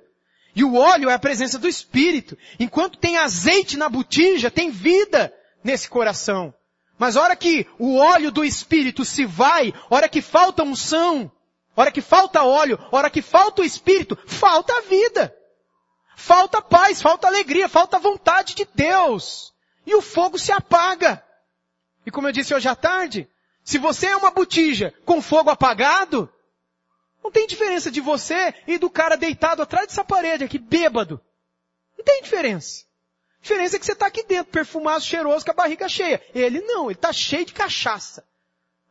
E 0.56 0.64
o 0.64 0.76
óleo 0.76 1.10
é 1.10 1.14
a 1.14 1.20
presença 1.20 1.58
do 1.58 1.68
Espírito. 1.68 2.38
Enquanto 2.60 2.98
tem 2.98 3.18
azeite 3.18 3.78
na 3.78 3.90
botija, 3.90 4.52
tem 4.52 4.70
vida 4.70 5.34
nesse 5.64 5.90
coração. 5.90 6.54
Mas 6.98 7.16
hora 7.16 7.36
que 7.36 7.68
o 7.80 7.98
óleo 7.98 8.32
do 8.32 8.46
Espírito 8.46 9.04
se 9.04 9.26
vai, 9.26 9.74
hora 9.90 10.08
que 10.08 10.22
falta 10.22 10.64
unção, 10.64 11.32
hora 11.76 11.92
que 11.92 12.02
falta 12.02 12.44
óleo, 12.44 12.80
hora 12.92 13.10
que 13.10 13.22
falta 13.22 13.62
o 13.62 13.66
Espírito, 13.66 14.18
falta 14.28 14.74
a 14.78 14.82
vida. 14.82 15.36
Falta 16.16 16.62
paz, 16.62 17.02
falta 17.02 17.28
alegria, 17.28 17.68
falta 17.68 17.98
vontade 17.98 18.54
de 18.54 18.68
Deus. 18.74 19.52
E 19.86 19.96
o 19.96 20.02
fogo 20.02 20.38
se 20.38 20.52
apaga. 20.52 21.24
E 22.06 22.12
como 22.12 22.28
eu 22.28 22.32
disse 22.32 22.54
hoje 22.54 22.68
à 22.68 22.76
tarde, 22.76 23.28
se 23.64 23.78
você 23.78 24.08
é 24.08 24.16
uma 24.16 24.30
botija 24.30 24.94
com 25.06 25.22
fogo 25.22 25.50
apagado, 25.50 26.30
Não 27.24 27.32
tem 27.32 27.48
diferença 27.48 27.90
de 27.90 28.02
você 28.02 28.54
e 28.68 28.78
do 28.78 28.90
cara 28.90 29.16
deitado 29.16 29.62
atrás 29.62 29.88
dessa 29.88 30.04
parede 30.04 30.44
aqui, 30.44 30.60
bêbado. 30.60 31.22
Não 31.98 32.04
tem 32.04 32.22
diferença. 32.22 32.84
A 33.40 33.42
diferença 33.42 33.76
é 33.76 33.80
que 33.80 33.86
você 33.86 33.94
está 33.94 34.08
aqui 34.08 34.24
dentro, 34.24 34.52
perfumado, 34.52 35.04
cheiroso, 35.04 35.46
com 35.46 35.52
a 35.52 35.56
barriga 35.56 35.88
cheia. 35.88 36.22
Ele 36.36 36.60
não, 36.62 36.86
ele 36.86 36.96
está 36.96 37.14
cheio 37.14 37.46
de 37.46 37.54
cachaça. 37.54 38.28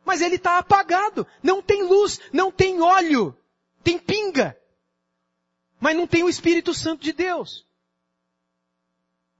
Mas 0.03 0.21
ele 0.21 0.35
está 0.35 0.57
apagado. 0.57 1.27
Não 1.43 1.61
tem 1.61 1.83
luz, 1.83 2.19
não 2.31 2.51
tem 2.51 2.81
óleo. 2.81 3.37
Tem 3.83 3.99
pinga. 3.99 4.57
Mas 5.79 5.95
não 5.95 6.07
tem 6.07 6.23
o 6.23 6.29
Espírito 6.29 6.73
Santo 6.73 7.03
de 7.03 7.13
Deus. 7.13 7.67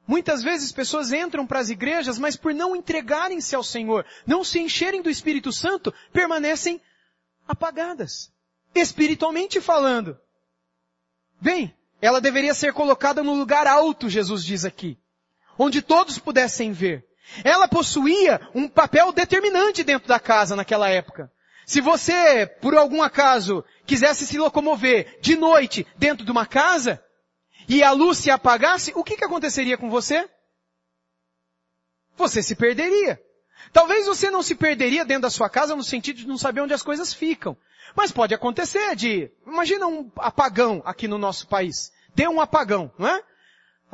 Muitas 0.06 0.44
vezes 0.44 0.72
pessoas 0.72 1.14
entram 1.14 1.48
para 1.48 1.60
as 1.60 1.70
igrejas, 1.70 2.20
mas 2.20 2.36
por 2.36 2.54
não 2.54 2.76
entregarem-se 2.76 3.56
ao 3.56 3.64
Senhor, 3.64 4.06
não 4.28 4.44
se 4.44 4.60
encherem 4.60 5.02
do 5.02 5.10
Espírito 5.10 5.52
Santo, 5.52 5.94
permanecem 6.12 6.82
apagadas. 7.48 8.33
Espiritualmente 8.76 9.62
falando. 9.62 10.20
Bem, 11.40 11.76
ela 12.02 12.20
deveria 12.20 12.54
ser 12.54 12.74
colocada 12.74 13.24
no 13.24 13.34
lugar 13.34 13.68
alto, 13.68 14.10
Jesus 14.10 14.44
diz 14.44 14.66
aqui. 14.66 14.98
Onde 15.58 15.82
todos 15.82 16.18
pudessem 16.18 16.72
ver. 16.72 17.06
Ela 17.44 17.68
possuía 17.68 18.42
um 18.54 18.68
papel 18.68 19.12
determinante 19.12 19.84
dentro 19.84 20.08
da 20.08 20.20
casa 20.20 20.56
naquela 20.56 20.90
época. 20.90 21.32
Se 21.66 21.80
você, 21.80 22.46
por 22.46 22.76
algum 22.76 23.02
acaso, 23.02 23.64
quisesse 23.86 24.26
se 24.26 24.38
locomover 24.38 25.20
de 25.22 25.36
noite 25.36 25.88
dentro 25.98 26.26
de 26.26 26.32
uma 26.32 26.46
casa, 26.46 27.04
e 27.68 27.82
a 27.82 27.92
luz 27.92 28.18
se 28.18 28.30
apagasse, 28.30 28.92
o 28.96 29.04
que, 29.04 29.16
que 29.16 29.24
aconteceria 29.24 29.78
com 29.78 29.90
você? 29.90 30.30
Você 32.18 32.44
se 32.44 32.56
perderia. 32.56 33.22
Talvez 33.72 34.06
você 34.06 34.30
não 34.30 34.44
se 34.44 34.56
perderia 34.56 35.06
dentro 35.06 35.24
da 35.24 35.30
sua 35.30 35.50
casa 35.50 35.76
no 35.76 35.84
sentido 35.84 36.18
de 36.18 36.28
não 36.28 36.38
saber 36.38 36.62
onde 36.62 36.74
as 36.74 36.84
coisas 36.84 37.14
ficam. 37.14 37.58
Mas 37.96 38.12
pode 38.12 38.34
acontecer 38.34 38.96
de, 38.96 39.32
imagina 39.46 39.88
um 39.88 40.12
apagão 40.18 40.82
aqui 40.86 41.08
no 41.08 41.18
nosso 41.18 41.48
país. 41.48 41.92
Deu 42.16 42.32
um 42.32 42.42
apagão, 42.42 42.92
não 42.98 43.08
é? 43.08 43.24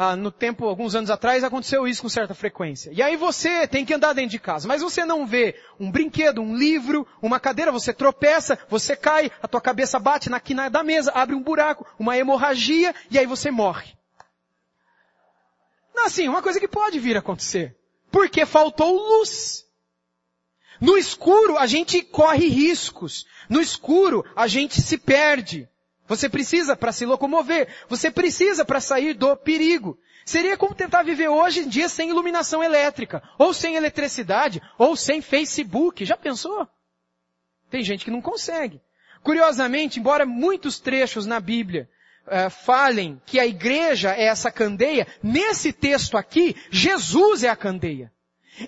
Ah, 0.02 0.16
no 0.16 0.32
tempo, 0.32 0.66
alguns 0.66 0.96
anos 0.96 1.10
atrás, 1.10 1.44
aconteceu 1.44 1.86
isso 1.86 2.02
com 2.02 2.08
certa 2.08 2.34
frequência. 2.34 2.90
E 2.94 3.02
aí 3.02 3.18
você 3.18 3.68
tem 3.68 3.84
que 3.84 3.94
andar 3.94 4.14
dentro 4.14 4.32
de 4.32 4.40
casa, 4.40 4.66
mas 4.66 4.82
você 4.82 5.04
não 5.04 5.28
vê 5.28 5.60
um 5.78 5.92
brinquedo, 5.92 6.42
um 6.42 6.56
livro, 6.56 7.06
uma 7.22 7.38
cadeira, 7.38 7.70
você 7.70 7.92
tropeça, 7.92 8.58
você 8.70 8.96
cai, 8.96 9.30
a 9.44 9.48
tua 9.48 9.60
cabeça 9.60 10.00
bate 10.00 10.30
na 10.30 10.40
quina 10.40 10.70
da 10.70 10.84
mesa, 10.84 11.12
abre 11.14 11.36
um 11.36 11.44
buraco, 11.44 11.86
uma 12.00 12.16
hemorragia, 12.18 12.96
e 13.12 13.20
aí 13.20 13.26
você 13.26 13.52
morre. 13.52 13.94
Não, 15.94 16.06
assim, 16.06 16.30
uma 16.30 16.42
coisa 16.42 16.62
que 16.62 16.68
pode 16.68 16.98
vir 16.98 17.18
a 17.18 17.20
acontecer. 17.20 17.76
Porque 18.10 18.46
faltou 18.46 18.94
luz. 18.94 19.66
No 20.80 20.98
escuro 20.98 21.58
a 21.58 21.66
gente 21.66 22.02
corre 22.02 22.48
riscos. 22.48 23.26
No 23.50 23.62
escuro 23.62 24.26
a 24.36 24.48
gente 24.48 24.82
se 24.82 24.98
perde. 24.98 25.68
Você 26.08 26.28
precisa 26.28 26.76
para 26.76 26.92
se 26.92 27.06
locomover. 27.06 27.68
Você 27.88 28.10
precisa 28.10 28.66
para 28.66 28.80
sair 28.80 29.14
do 29.14 29.36
perigo. 29.36 30.00
Seria 30.26 30.58
como 30.58 30.76
tentar 30.76 31.04
viver 31.04 31.28
hoje 31.28 31.62
em 31.62 31.68
dia 31.68 31.90
sem 31.90 32.10
iluminação 32.10 32.64
elétrica, 32.64 33.24
ou 33.38 33.54
sem 33.54 33.76
eletricidade, 33.76 34.62
ou 34.78 34.96
sem 34.96 35.22
Facebook. 35.22 36.06
Já 36.06 36.16
pensou? 36.16 36.68
Tem 37.70 37.84
gente 37.84 38.06
que 38.06 38.12
não 38.12 38.22
consegue. 38.22 38.82
Curiosamente, 39.24 40.00
embora 40.00 40.26
muitos 40.26 40.80
trechos 40.80 41.26
na 41.26 41.40
Bíblia 41.40 41.90
uh, 42.26 42.50
falem 42.50 43.22
que 43.26 43.40
a 43.40 43.46
igreja 43.46 44.16
é 44.16 44.26
essa 44.26 44.52
candeia, 44.52 45.08
nesse 45.22 45.74
texto 45.74 46.18
aqui, 46.18 46.56
Jesus 46.70 47.44
é 47.44 47.50
a 47.50 47.56
candeia. 47.56 48.12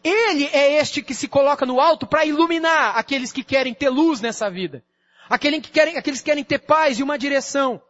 Ele 0.04 0.46
é 0.54 0.80
este 0.80 1.02
que 1.02 1.14
se 1.14 1.28
coloca 1.28 1.66
no 1.66 1.80
alto 1.80 2.08
para 2.08 2.26
iluminar 2.26 2.98
aqueles 2.98 3.32
que 3.32 3.44
querem 3.44 3.74
ter 3.74 3.90
luz 3.90 4.22
nessa 4.22 4.50
vida. 4.50 4.84
Aqueles 5.30 5.62
que, 5.62 5.70
querem, 5.70 5.98
aqueles 5.98 6.20
que 6.20 6.26
querem 6.26 6.44
ter 6.44 6.60
paz 6.60 7.00
e 7.00 7.04
uma 7.04 7.18
direção. 7.18 7.82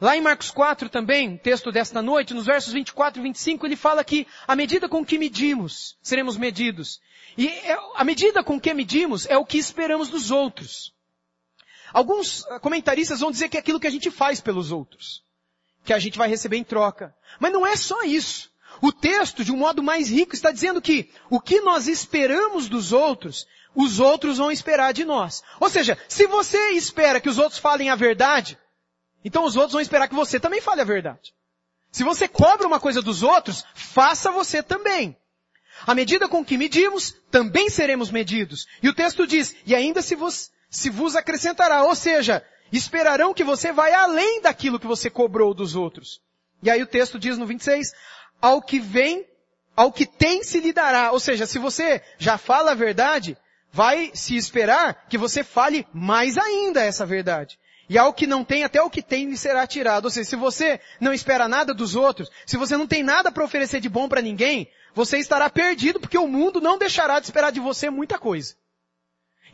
Lá 0.00 0.16
em 0.16 0.20
Marcos 0.20 0.50
4 0.50 0.88
também, 0.88 1.36
texto 1.36 1.70
desta 1.70 2.02
noite, 2.02 2.34
nos 2.34 2.46
versos 2.46 2.72
24 2.72 3.20
e 3.20 3.22
25, 3.22 3.66
ele 3.66 3.76
fala 3.76 4.04
que 4.04 4.26
a 4.46 4.56
medida 4.56 4.88
com 4.88 5.04
que 5.04 5.18
medimos, 5.18 5.96
seremos 6.02 6.36
medidos. 6.36 7.00
E 7.38 7.48
é, 7.48 7.78
a 7.94 8.04
medida 8.04 8.42
com 8.42 8.60
que 8.60 8.72
medimos 8.74 9.26
é 9.26 9.36
o 9.36 9.44
que 9.44 9.58
esperamos 9.58 10.08
dos 10.08 10.30
outros. 10.30 10.92
Alguns 11.92 12.44
comentaristas 12.60 13.20
vão 13.20 13.30
dizer 13.30 13.48
que 13.48 13.56
é 13.56 13.60
aquilo 13.60 13.78
que 13.78 13.86
a 13.86 13.90
gente 13.90 14.10
faz 14.10 14.40
pelos 14.40 14.72
outros. 14.72 15.22
Que 15.84 15.92
a 15.92 15.98
gente 15.98 16.18
vai 16.18 16.28
receber 16.28 16.56
em 16.56 16.64
troca. 16.64 17.14
Mas 17.38 17.52
não 17.52 17.66
é 17.66 17.76
só 17.76 18.02
isso. 18.02 18.50
O 18.80 18.92
texto, 18.92 19.44
de 19.44 19.52
um 19.52 19.56
modo 19.56 19.82
mais 19.82 20.08
rico, 20.10 20.34
está 20.34 20.50
dizendo 20.50 20.80
que 20.80 21.10
o 21.30 21.40
que 21.40 21.60
nós 21.60 21.88
esperamos 21.88 22.68
dos 22.68 22.92
outros 22.92 23.46
os 23.74 23.98
outros 23.98 24.38
vão 24.38 24.52
esperar 24.52 24.92
de 24.92 25.04
nós. 25.04 25.42
Ou 25.58 25.68
seja, 25.68 25.98
se 26.08 26.26
você 26.26 26.70
espera 26.70 27.20
que 27.20 27.28
os 27.28 27.38
outros 27.38 27.58
falem 27.58 27.90
a 27.90 27.96
verdade, 27.96 28.56
então 29.24 29.44
os 29.44 29.56
outros 29.56 29.72
vão 29.72 29.80
esperar 29.80 30.08
que 30.08 30.14
você 30.14 30.38
também 30.38 30.60
fale 30.60 30.80
a 30.80 30.84
verdade. 30.84 31.34
Se 31.90 32.04
você 32.04 32.28
cobra 32.28 32.66
uma 32.66 32.80
coisa 32.80 33.02
dos 33.02 33.22
outros, 33.22 33.64
faça 33.74 34.30
você 34.30 34.62
também. 34.62 35.16
À 35.86 35.94
medida 35.94 36.28
com 36.28 36.44
que 36.44 36.56
medimos, 36.56 37.14
também 37.30 37.68
seremos 37.68 38.10
medidos. 38.10 38.66
E 38.82 38.88
o 38.88 38.94
texto 38.94 39.26
diz, 39.26 39.56
e 39.66 39.74
ainda 39.74 40.02
se 40.02 40.14
vos, 40.14 40.50
se 40.70 40.88
vos 40.88 41.16
acrescentará, 41.16 41.84
ou 41.84 41.94
seja, 41.94 42.44
esperarão 42.72 43.34
que 43.34 43.44
você 43.44 43.72
vai 43.72 43.92
além 43.92 44.40
daquilo 44.40 44.78
que 44.78 44.86
você 44.86 45.10
cobrou 45.10 45.52
dos 45.52 45.74
outros. 45.74 46.20
E 46.62 46.70
aí 46.70 46.82
o 46.82 46.86
texto 46.86 47.18
diz 47.18 47.36
no 47.36 47.46
26, 47.46 47.92
ao 48.44 48.60
que 48.60 48.78
vem, 48.78 49.26
ao 49.74 49.90
que 49.90 50.04
tem 50.04 50.44
se 50.44 50.60
lhe 50.60 50.70
dará. 50.70 51.12
Ou 51.12 51.18
seja, 51.18 51.46
se 51.46 51.58
você 51.58 52.02
já 52.18 52.36
fala 52.36 52.72
a 52.72 52.74
verdade, 52.74 53.38
vai 53.72 54.10
se 54.12 54.36
esperar 54.36 55.06
que 55.08 55.16
você 55.16 55.42
fale 55.42 55.86
mais 55.94 56.36
ainda 56.36 56.84
essa 56.84 57.06
verdade. 57.06 57.58
E 57.88 57.96
ao 57.96 58.12
que 58.12 58.26
não 58.26 58.44
tem, 58.44 58.62
até 58.62 58.82
o 58.82 58.90
que 58.90 59.00
tem 59.00 59.30
lhe 59.30 59.36
será 59.38 59.66
tirado. 59.66 60.04
Ou 60.04 60.10
seja, 60.10 60.28
se 60.28 60.36
você 60.36 60.78
não 61.00 61.14
espera 61.14 61.48
nada 61.48 61.72
dos 61.72 61.96
outros, 61.96 62.30
se 62.44 62.58
você 62.58 62.76
não 62.76 62.86
tem 62.86 63.02
nada 63.02 63.32
para 63.32 63.44
oferecer 63.44 63.80
de 63.80 63.88
bom 63.88 64.10
para 64.10 64.20
ninguém, 64.20 64.68
você 64.94 65.16
estará 65.16 65.48
perdido 65.48 65.98
porque 65.98 66.18
o 66.18 66.28
mundo 66.28 66.60
não 66.60 66.76
deixará 66.76 67.18
de 67.20 67.24
esperar 67.24 67.50
de 67.50 67.60
você 67.60 67.88
muita 67.88 68.18
coisa. 68.18 68.54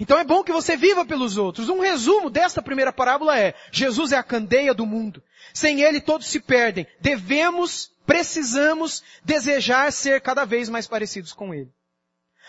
Então 0.00 0.18
é 0.18 0.24
bom 0.24 0.42
que 0.42 0.50
você 0.50 0.76
viva 0.76 1.04
pelos 1.04 1.36
outros. 1.36 1.68
Um 1.68 1.78
resumo 1.78 2.28
desta 2.28 2.60
primeira 2.60 2.92
parábola 2.92 3.38
é, 3.38 3.54
Jesus 3.70 4.10
é 4.10 4.16
a 4.16 4.22
candeia 4.24 4.74
do 4.74 4.84
mundo. 4.84 5.22
Sem 5.54 5.82
Ele 5.82 6.00
todos 6.00 6.26
se 6.26 6.40
perdem. 6.40 6.88
Devemos, 7.00 7.92
precisamos 8.10 9.04
desejar 9.24 9.92
ser 9.92 10.20
cada 10.20 10.44
vez 10.44 10.68
mais 10.68 10.88
parecidos 10.88 11.32
com 11.32 11.54
Ele. 11.54 11.72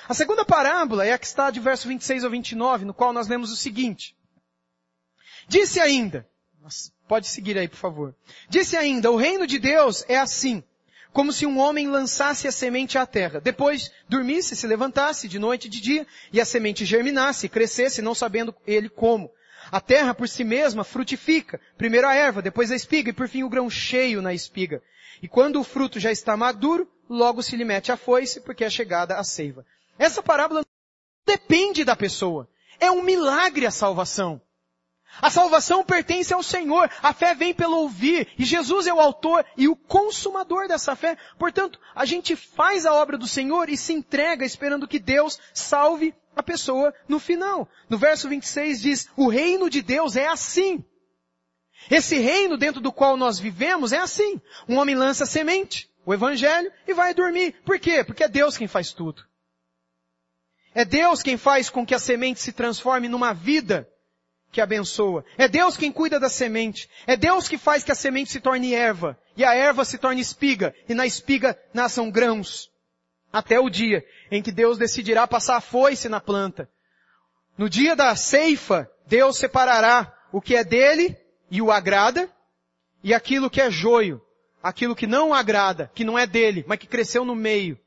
A 0.09 0.13
segunda 0.15 0.43
parábola 0.43 1.05
é 1.05 1.13
a 1.13 1.19
que 1.19 1.27
está 1.27 1.51
de 1.51 1.59
verso 1.59 1.87
26 1.87 2.23
ao 2.23 2.31
29, 2.31 2.83
no 2.83 2.95
qual 2.95 3.13
nós 3.13 3.27
lemos 3.27 3.51
o 3.51 3.55
seguinte. 3.55 4.17
Disse 5.47 5.79
ainda, 5.79 6.27
pode 7.07 7.27
seguir 7.27 7.59
aí 7.59 7.67
por 7.67 7.77
favor. 7.77 8.15
Disse 8.49 8.75
ainda, 8.75 9.11
o 9.11 9.15
reino 9.15 9.45
de 9.45 9.59
Deus 9.59 10.03
é 10.07 10.17
assim, 10.17 10.63
como 11.13 11.31
se 11.31 11.45
um 11.45 11.59
homem 11.59 11.87
lançasse 11.87 12.47
a 12.47 12.51
semente 12.51 12.97
à 12.97 13.05
terra. 13.05 13.39
Depois 13.39 13.91
dormisse, 14.09 14.55
se 14.55 14.65
levantasse 14.65 15.27
de 15.27 15.37
noite 15.37 15.65
e 15.65 15.69
de 15.69 15.79
dia, 15.79 16.07
e 16.33 16.41
a 16.41 16.45
semente 16.45 16.85
germinasse, 16.85 17.47
crescesse, 17.47 18.01
não 18.01 18.15
sabendo 18.15 18.55
ele 18.65 18.89
como. 18.89 19.31
A 19.71 19.79
terra 19.79 20.13
por 20.13 20.27
si 20.27 20.43
mesma 20.43 20.83
frutifica, 20.83 21.59
primeiro 21.77 22.07
a 22.07 22.13
erva, 22.13 22.41
depois 22.41 22.71
a 22.71 22.75
espiga 22.75 23.09
e 23.09 23.13
por 23.13 23.29
fim 23.29 23.43
o 23.43 23.49
grão 23.49 23.69
cheio 23.69 24.21
na 24.21 24.33
espiga. 24.33 24.83
E 25.21 25.27
quando 25.27 25.59
o 25.59 25.63
fruto 25.63 25.99
já 25.99 26.11
está 26.11 26.35
maduro, 26.35 26.91
logo 27.09 27.41
se 27.41 27.55
lhe 27.55 27.63
mete 27.63 27.91
a 27.91 27.97
foice, 27.97 28.41
porque 28.41 28.65
é 28.65 28.69
chegada 28.69 29.17
a 29.17 29.23
seiva. 29.23 29.65
Essa 29.97 30.21
parábola 30.21 30.65
depende 31.25 31.85
da 31.85 31.95
pessoa. 31.95 32.49
É 32.79 32.91
um 32.91 33.01
milagre 33.01 33.65
a 33.65 33.71
salvação. 33.71 34.41
A 35.19 35.29
salvação 35.29 35.83
pertence 35.83 36.33
ao 36.33 36.43
Senhor. 36.43 36.89
A 37.01 37.13
fé 37.13 37.33
vem 37.33 37.53
pelo 37.53 37.77
ouvir. 37.77 38.29
E 38.37 38.45
Jesus 38.45 38.87
é 38.87 38.93
o 38.93 38.99
autor 38.99 39.45
e 39.57 39.67
o 39.67 39.75
consumador 39.75 40.67
dessa 40.67 40.95
fé. 40.95 41.17
Portanto, 41.37 41.79
a 41.95 42.05
gente 42.05 42.35
faz 42.35 42.85
a 42.85 42.93
obra 42.93 43.17
do 43.17 43.27
Senhor 43.27 43.69
e 43.69 43.75
se 43.75 43.93
entrega 43.93 44.45
esperando 44.45 44.87
que 44.87 44.99
Deus 44.99 45.39
salve 45.53 46.13
a 46.35 46.41
pessoa 46.41 46.93
no 47.07 47.19
final. 47.19 47.67
No 47.89 47.97
verso 47.97 48.29
26 48.29 48.81
diz, 48.81 49.09
o 49.17 49.27
reino 49.27 49.69
de 49.69 49.81
Deus 49.81 50.15
é 50.15 50.27
assim. 50.27 50.83
Esse 51.89 52.17
reino 52.17 52.57
dentro 52.57 52.79
do 52.79 52.91
qual 52.91 53.17
nós 53.17 53.39
vivemos 53.39 53.91
é 53.91 53.97
assim. 53.97 54.39
Um 54.67 54.77
homem 54.77 54.95
lança 54.95 55.25
semente, 55.25 55.89
o 56.05 56.13
evangelho, 56.13 56.71
e 56.87 56.93
vai 56.93 57.13
dormir. 57.13 57.55
Por 57.65 57.79
quê? 57.79 58.03
Porque 58.03 58.23
é 58.23 58.29
Deus 58.29 58.57
quem 58.57 58.67
faz 58.67 58.93
tudo. 58.93 59.23
É 60.73 60.85
Deus 60.85 61.21
quem 61.21 61.35
faz 61.35 61.69
com 61.69 61.85
que 61.85 61.93
a 61.93 61.99
semente 61.99 62.39
se 62.39 62.53
transforme 62.53 63.09
numa 63.09 63.33
vida 63.33 63.90
que 64.51 64.61
abençoa. 64.61 65.23
É 65.37 65.47
Deus 65.47 65.77
quem 65.77 65.91
cuida 65.91 66.19
da 66.19 66.29
semente. 66.29 66.89
É 67.07 67.15
Deus 67.15 67.47
que 67.47 67.57
faz 67.57 67.83
que 67.83 67.91
a 67.91 67.95
semente 67.95 68.31
se 68.31 68.39
torne 68.39 68.73
erva. 68.73 69.17
E 69.37 69.45
a 69.45 69.55
erva 69.55 69.85
se 69.85 69.97
torne 69.97 70.21
espiga. 70.21 70.75
E 70.89 70.93
na 70.93 71.05
espiga 71.05 71.57
nasçam 71.73 72.11
grãos. 72.11 72.69
Até 73.31 73.59
o 73.59 73.69
dia 73.69 74.05
em 74.29 74.41
que 74.41 74.51
Deus 74.51 74.77
decidirá 74.77 75.25
passar 75.25 75.57
a 75.57 75.61
foice 75.61 76.09
na 76.09 76.19
planta. 76.19 76.69
No 77.57 77.69
dia 77.69 77.95
da 77.95 78.15
ceifa, 78.15 78.89
Deus 79.07 79.37
separará 79.37 80.13
o 80.31 80.41
que 80.41 80.55
é 80.55 80.63
dele 80.63 81.17
e 81.49 81.61
o 81.61 81.71
agrada, 81.71 82.29
e 83.03 83.13
aquilo 83.13 83.49
que 83.49 83.59
é 83.59 83.69
joio, 83.69 84.21
aquilo 84.63 84.95
que 84.95 85.05
não 85.05 85.33
agrada, 85.33 85.91
que 85.93 86.03
não 86.03 86.17
é 86.17 86.25
dele, 86.25 86.63
mas 86.67 86.79
que 86.79 86.87
cresceu 86.87 87.25
no 87.25 87.35
meio. 87.35 87.77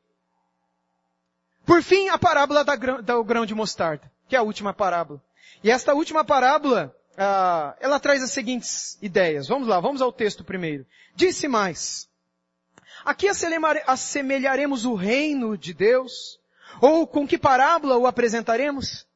Por 1.64 1.82
fim, 1.82 2.08
a 2.08 2.18
parábola 2.18 2.62
do 2.62 3.24
grão 3.24 3.46
de 3.46 3.54
mostarda, 3.54 4.10
que 4.28 4.36
é 4.36 4.38
a 4.38 4.42
última 4.42 4.74
parábola. 4.74 5.22
E 5.62 5.70
esta 5.70 5.94
última 5.94 6.24
parábola 6.24 6.94
ah, 7.16 7.76
ela 7.80 8.00
traz 8.00 8.22
as 8.22 8.30
seguintes 8.30 8.98
ideias. 9.00 9.48
Vamos 9.48 9.68
lá, 9.68 9.80
vamos 9.80 10.02
ao 10.02 10.12
texto 10.12 10.44
primeiro. 10.44 10.84
Disse 11.14 11.46
mais. 11.46 12.08
Aqui 13.04 13.28
assemelharemos 13.86 14.84
o 14.84 14.94
reino 14.94 15.56
de 15.56 15.72
Deus? 15.72 16.40
Ou 16.80 17.06
com 17.06 17.26
que 17.26 17.38
parábola 17.38 17.96
o 17.96 18.06
apresentaremos? 18.06 19.06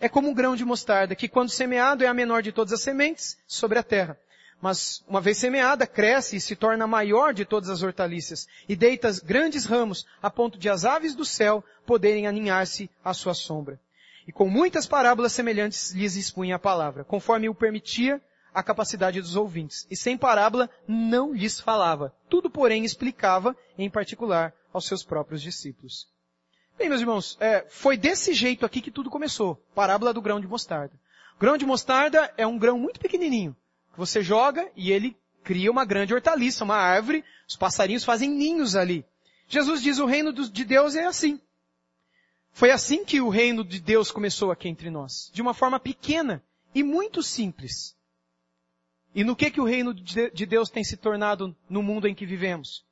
É 0.00 0.08
como 0.08 0.28
um 0.28 0.34
grão 0.34 0.54
de 0.54 0.64
mostarda, 0.64 1.16
que 1.16 1.28
quando 1.28 1.50
semeado 1.50 2.04
é 2.04 2.06
a 2.06 2.14
menor 2.14 2.42
de 2.42 2.52
todas 2.52 2.72
as 2.72 2.82
sementes 2.82 3.36
sobre 3.46 3.78
a 3.78 3.82
terra. 3.82 4.16
Mas, 4.60 5.02
uma 5.08 5.20
vez 5.20 5.38
semeada, 5.38 5.86
cresce 5.86 6.36
e 6.36 6.40
se 6.40 6.54
torna 6.54 6.84
a 6.84 6.88
maior 6.88 7.32
de 7.32 7.44
todas 7.44 7.68
as 7.68 7.82
hortaliças, 7.82 8.46
e 8.68 8.76
deita 8.76 9.10
grandes 9.24 9.64
ramos, 9.64 10.06
a 10.22 10.30
ponto 10.30 10.58
de 10.58 10.68
as 10.68 10.84
aves 10.84 11.14
do 11.14 11.24
céu 11.24 11.64
poderem 11.86 12.26
aninhar-se 12.26 12.88
à 13.04 13.12
sua 13.12 13.34
sombra. 13.34 13.80
E 14.28 14.32
com 14.32 14.46
muitas 14.46 14.86
parábolas 14.86 15.32
semelhantes 15.32 15.92
lhes 15.92 16.14
expunha 16.14 16.56
a 16.56 16.58
palavra, 16.58 17.02
conforme 17.02 17.48
o 17.48 17.54
permitia 17.54 18.20
a 18.52 18.62
capacidade 18.62 19.22
dos 19.22 19.36
ouvintes. 19.36 19.86
E 19.90 19.96
sem 19.96 20.18
parábola 20.18 20.68
não 20.86 21.32
lhes 21.32 21.58
falava. 21.58 22.14
Tudo, 22.28 22.50
porém, 22.50 22.84
explicava, 22.84 23.56
em 23.78 23.88
particular, 23.88 24.52
aos 24.70 24.86
seus 24.86 25.02
próprios 25.02 25.40
discípulos. 25.40 26.06
Bem, 26.76 26.90
meus 26.90 27.00
irmãos, 27.00 27.38
é, 27.40 27.64
foi 27.70 27.96
desse 27.96 28.34
jeito 28.34 28.66
aqui 28.66 28.82
que 28.82 28.90
tudo 28.90 29.08
começou. 29.08 29.56
Parábola 29.74 30.12
do 30.12 30.20
grão 30.20 30.38
de 30.38 30.46
mostarda. 30.46 30.92
Grão 31.40 31.56
de 31.56 31.64
mostarda 31.64 32.30
é 32.36 32.46
um 32.46 32.58
grão 32.58 32.78
muito 32.78 33.00
pequenininho. 33.00 33.56
Que 33.94 33.98
você 33.98 34.22
joga 34.22 34.70
e 34.76 34.92
ele 34.92 35.16
cria 35.42 35.70
uma 35.70 35.86
grande 35.86 36.12
hortaliça, 36.12 36.64
uma 36.64 36.76
árvore. 36.76 37.24
Os 37.48 37.56
passarinhos 37.56 38.04
fazem 38.04 38.28
ninhos 38.28 38.76
ali. 38.76 39.06
Jesus 39.48 39.80
diz 39.80 39.98
o 39.98 40.04
reino 40.04 40.34
de 40.34 40.64
Deus 40.66 40.94
é 40.96 41.06
assim. 41.06 41.40
Foi 42.58 42.72
assim 42.72 43.04
que 43.04 43.20
o 43.20 43.28
reino 43.28 43.62
de 43.62 43.78
Deus 43.78 44.10
começou 44.10 44.50
aqui 44.50 44.68
entre 44.68 44.90
nós. 44.90 45.30
De 45.32 45.40
uma 45.40 45.54
forma 45.54 45.78
pequena 45.78 46.42
e 46.74 46.82
muito 46.82 47.22
simples. 47.22 47.96
E 49.14 49.22
no 49.22 49.36
que 49.36 49.48
que 49.48 49.60
o 49.60 49.64
reino 49.64 49.94
de 49.94 50.44
Deus 50.44 50.68
tem 50.68 50.82
se 50.82 50.96
tornado 50.96 51.56
no 51.70 51.84
mundo 51.84 52.08
em 52.08 52.16
que 52.16 52.26
vivemos? 52.26 52.84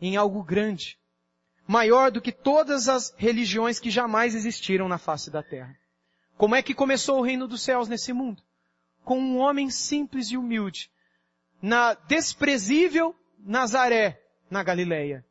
Em 0.00 0.16
algo 0.16 0.40
grande. 0.44 1.00
Maior 1.66 2.12
do 2.12 2.22
que 2.22 2.30
todas 2.30 2.88
as 2.88 3.12
religiões 3.16 3.80
que 3.80 3.90
jamais 3.90 4.36
existiram 4.36 4.88
na 4.88 4.98
face 4.98 5.32
da 5.32 5.42
terra. 5.42 5.76
Como 6.38 6.54
é 6.54 6.62
que 6.62 6.72
começou 6.72 7.18
o 7.18 7.24
reino 7.24 7.48
dos 7.48 7.60
céus 7.60 7.88
nesse 7.88 8.12
mundo? 8.12 8.40
Com 9.04 9.18
um 9.18 9.38
homem 9.38 9.68
simples 9.68 10.30
e 10.30 10.36
humilde. 10.36 10.92
Na 11.60 11.94
desprezível 11.94 13.16
Nazaré, 13.36 14.22
na 14.48 14.62
Galileia. 14.62 15.26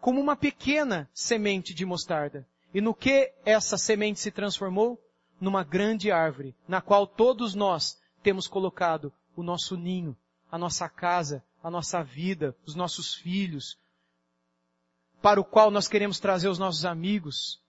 Como 0.00 0.20
uma 0.20 0.36
pequena 0.36 1.10
semente 1.12 1.74
de 1.74 1.84
mostarda. 1.84 2.48
E 2.72 2.80
no 2.80 2.94
que 2.94 3.32
essa 3.44 3.76
semente 3.76 4.20
se 4.20 4.30
transformou? 4.30 5.00
Numa 5.40 5.64
grande 5.64 6.10
árvore, 6.10 6.54
na 6.68 6.80
qual 6.80 7.06
todos 7.06 7.54
nós 7.54 7.98
temos 8.22 8.46
colocado 8.46 9.12
o 9.34 9.42
nosso 9.42 9.76
ninho, 9.76 10.16
a 10.50 10.58
nossa 10.58 10.88
casa, 10.88 11.42
a 11.62 11.70
nossa 11.70 12.02
vida, 12.02 12.54
os 12.66 12.74
nossos 12.74 13.14
filhos, 13.14 13.78
para 15.22 15.40
o 15.40 15.44
qual 15.44 15.70
nós 15.70 15.88
queremos 15.88 16.18
trazer 16.18 16.48
os 16.48 16.58
nossos 16.58 16.84
amigos. 16.84 17.60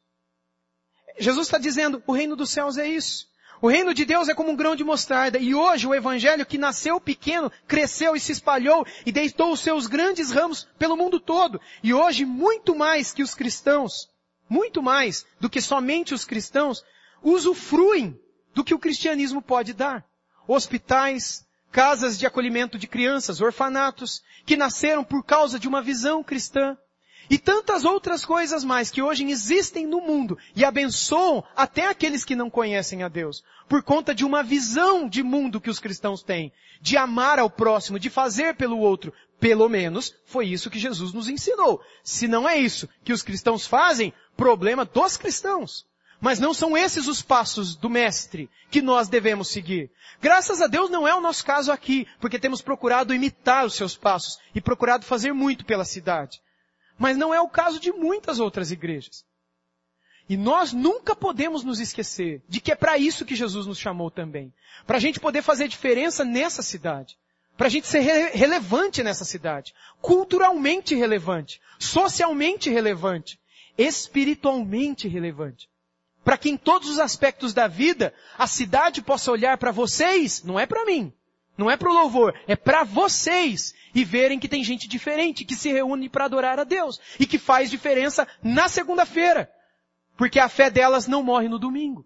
Jesus 1.17 1.47
está 1.47 1.57
dizendo, 1.57 2.01
o 2.07 2.13
reino 2.13 2.35
dos 2.35 2.49
céus 2.49 2.77
é 2.77 2.87
isso. 2.87 3.29
O 3.61 3.69
reino 3.69 3.93
de 3.93 4.05
Deus 4.05 4.27
é 4.27 4.33
como 4.33 4.51
um 4.51 4.55
grão 4.55 4.75
de 4.75 4.83
mostarda. 4.83 5.37
E 5.37 5.53
hoje 5.53 5.85
o 5.85 5.93
evangelho 5.93 6.45
que 6.45 6.57
nasceu 6.57 6.99
pequeno, 6.99 7.51
cresceu 7.67 8.15
e 8.15 8.19
se 8.19 8.31
espalhou 8.31 8.85
e 9.05 9.11
deitou 9.11 9.51
os 9.51 9.59
seus 9.59 9.85
grandes 9.85 10.31
ramos 10.31 10.67
pelo 10.79 10.97
mundo 10.97 11.19
todo. 11.19 11.61
E 11.83 11.93
hoje, 11.93 12.25
muito 12.25 12.73
mais 12.73 13.13
que 13.13 13.21
os 13.21 13.35
cristãos, 13.35 14.09
muito 14.51 14.83
mais 14.83 15.25
do 15.39 15.49
que 15.49 15.61
somente 15.61 16.13
os 16.13 16.25
cristãos, 16.25 16.83
usufruem 17.23 18.19
do 18.53 18.65
que 18.65 18.73
o 18.73 18.79
cristianismo 18.79 19.41
pode 19.41 19.71
dar. 19.71 20.03
Hospitais, 20.45 21.47
casas 21.71 22.19
de 22.19 22.27
acolhimento 22.27 22.77
de 22.77 22.85
crianças, 22.85 23.39
orfanatos, 23.39 24.21
que 24.45 24.57
nasceram 24.57 25.05
por 25.05 25.23
causa 25.23 25.57
de 25.57 25.69
uma 25.69 25.81
visão 25.81 26.21
cristã. 26.21 26.77
E 27.29 27.37
tantas 27.37 27.85
outras 27.85 28.25
coisas 28.25 28.61
mais 28.61 28.91
que 28.91 29.01
hoje 29.01 29.23
existem 29.23 29.87
no 29.87 30.01
mundo 30.01 30.37
e 30.53 30.65
abençoam 30.65 31.41
até 31.55 31.87
aqueles 31.87 32.25
que 32.25 32.35
não 32.35 32.49
conhecem 32.49 33.03
a 33.03 33.07
Deus, 33.07 33.41
por 33.69 33.81
conta 33.81 34.13
de 34.13 34.25
uma 34.25 34.43
visão 34.43 35.07
de 35.07 35.23
mundo 35.23 35.61
que 35.61 35.69
os 35.69 35.79
cristãos 35.79 36.21
têm, 36.21 36.51
de 36.81 36.97
amar 36.97 37.39
ao 37.39 37.49
próximo, 37.49 37.97
de 37.97 38.09
fazer 38.09 38.55
pelo 38.55 38.79
outro. 38.79 39.13
Pelo 39.39 39.67
menos 39.69 40.13
foi 40.25 40.45
isso 40.47 40.69
que 40.69 40.77
Jesus 40.77 41.13
nos 41.13 41.27
ensinou. 41.27 41.81
Se 42.03 42.27
não 42.27 42.47
é 42.47 42.59
isso 42.59 42.87
que 43.03 43.13
os 43.13 43.23
cristãos 43.23 43.65
fazem, 43.65 44.13
problema 44.41 44.83
dos 44.83 45.17
cristãos. 45.17 45.85
Mas 46.19 46.39
não 46.39 46.51
são 46.51 46.75
esses 46.75 47.07
os 47.07 47.21
passos 47.21 47.75
do 47.75 47.87
mestre 47.87 48.49
que 48.71 48.81
nós 48.81 49.07
devemos 49.07 49.49
seguir. 49.49 49.91
Graças 50.19 50.61
a 50.61 50.67
Deus 50.67 50.89
não 50.89 51.07
é 51.07 51.13
o 51.13 51.21
nosso 51.21 51.45
caso 51.45 51.71
aqui, 51.71 52.07
porque 52.19 52.39
temos 52.39 52.59
procurado 52.59 53.13
imitar 53.13 53.65
os 53.65 53.75
seus 53.75 53.95
passos 53.95 54.39
e 54.55 54.59
procurado 54.59 55.05
fazer 55.05 55.31
muito 55.31 55.63
pela 55.63 55.85
cidade. 55.85 56.41
Mas 56.97 57.17
não 57.17 57.31
é 57.31 57.39
o 57.39 57.49
caso 57.49 57.79
de 57.79 57.91
muitas 57.91 58.39
outras 58.39 58.71
igrejas. 58.71 59.23
E 60.27 60.35
nós 60.35 60.73
nunca 60.73 61.15
podemos 61.15 61.63
nos 61.63 61.79
esquecer 61.79 62.41
de 62.49 62.59
que 62.59 62.71
é 62.71 62.75
para 62.75 62.97
isso 62.97 63.25
que 63.25 63.35
Jesus 63.35 63.67
nos 63.67 63.77
chamou 63.77 64.09
também. 64.09 64.51
Para 64.87 64.97
a 64.97 64.99
gente 64.99 65.19
poder 65.19 65.43
fazer 65.43 65.67
diferença 65.67 66.23
nessa 66.23 66.63
cidade. 66.63 67.15
Para 67.55 67.67
a 67.67 67.69
gente 67.69 67.85
ser 67.85 67.99
re 67.99 68.29
relevante 68.29 69.03
nessa 69.03 69.25
cidade. 69.25 69.73
Culturalmente 70.01 70.95
relevante. 70.95 71.61
Socialmente 71.77 72.69
relevante 72.71 73.39
espiritualmente 73.77 75.07
relevante. 75.07 75.69
Para 76.23 76.37
que 76.37 76.49
em 76.49 76.57
todos 76.57 76.89
os 76.89 76.99
aspectos 76.99 77.53
da 77.53 77.67
vida, 77.67 78.13
a 78.37 78.45
cidade 78.45 79.01
possa 79.01 79.31
olhar 79.31 79.57
para 79.57 79.71
vocês, 79.71 80.43
não 80.43 80.59
é 80.59 80.65
para 80.65 80.85
mim, 80.85 81.11
não 81.57 81.69
é 81.69 81.75
para 81.75 81.89
o 81.89 81.93
louvor, 81.93 82.33
é 82.47 82.55
para 82.55 82.83
vocês 82.83 83.73
e 83.93 84.03
verem 84.03 84.39
que 84.39 84.47
tem 84.47 84.63
gente 84.63 84.87
diferente, 84.87 85.45
que 85.45 85.55
se 85.55 85.71
reúne 85.71 86.09
para 86.09 86.25
adorar 86.25 86.59
a 86.59 86.63
Deus 86.63 86.99
e 87.19 87.25
que 87.25 87.37
faz 87.37 87.69
diferença 87.69 88.27
na 88.41 88.67
segunda-feira, 88.67 89.51
porque 90.15 90.39
a 90.39 90.47
fé 90.47 90.69
delas 90.69 91.07
não 91.07 91.23
morre 91.23 91.47
no 91.47 91.59
domingo. 91.59 92.05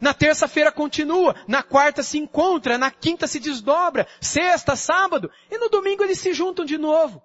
Na 0.00 0.14
terça-feira 0.14 0.72
continua, 0.72 1.36
na 1.46 1.62
quarta 1.62 2.02
se 2.02 2.16
encontra, 2.16 2.78
na 2.78 2.90
quinta 2.90 3.26
se 3.26 3.38
desdobra, 3.38 4.08
sexta, 4.20 4.74
sábado, 4.74 5.30
e 5.50 5.58
no 5.58 5.68
domingo 5.68 6.02
eles 6.02 6.18
se 6.18 6.32
juntam 6.32 6.64
de 6.64 6.78
novo. 6.78 7.22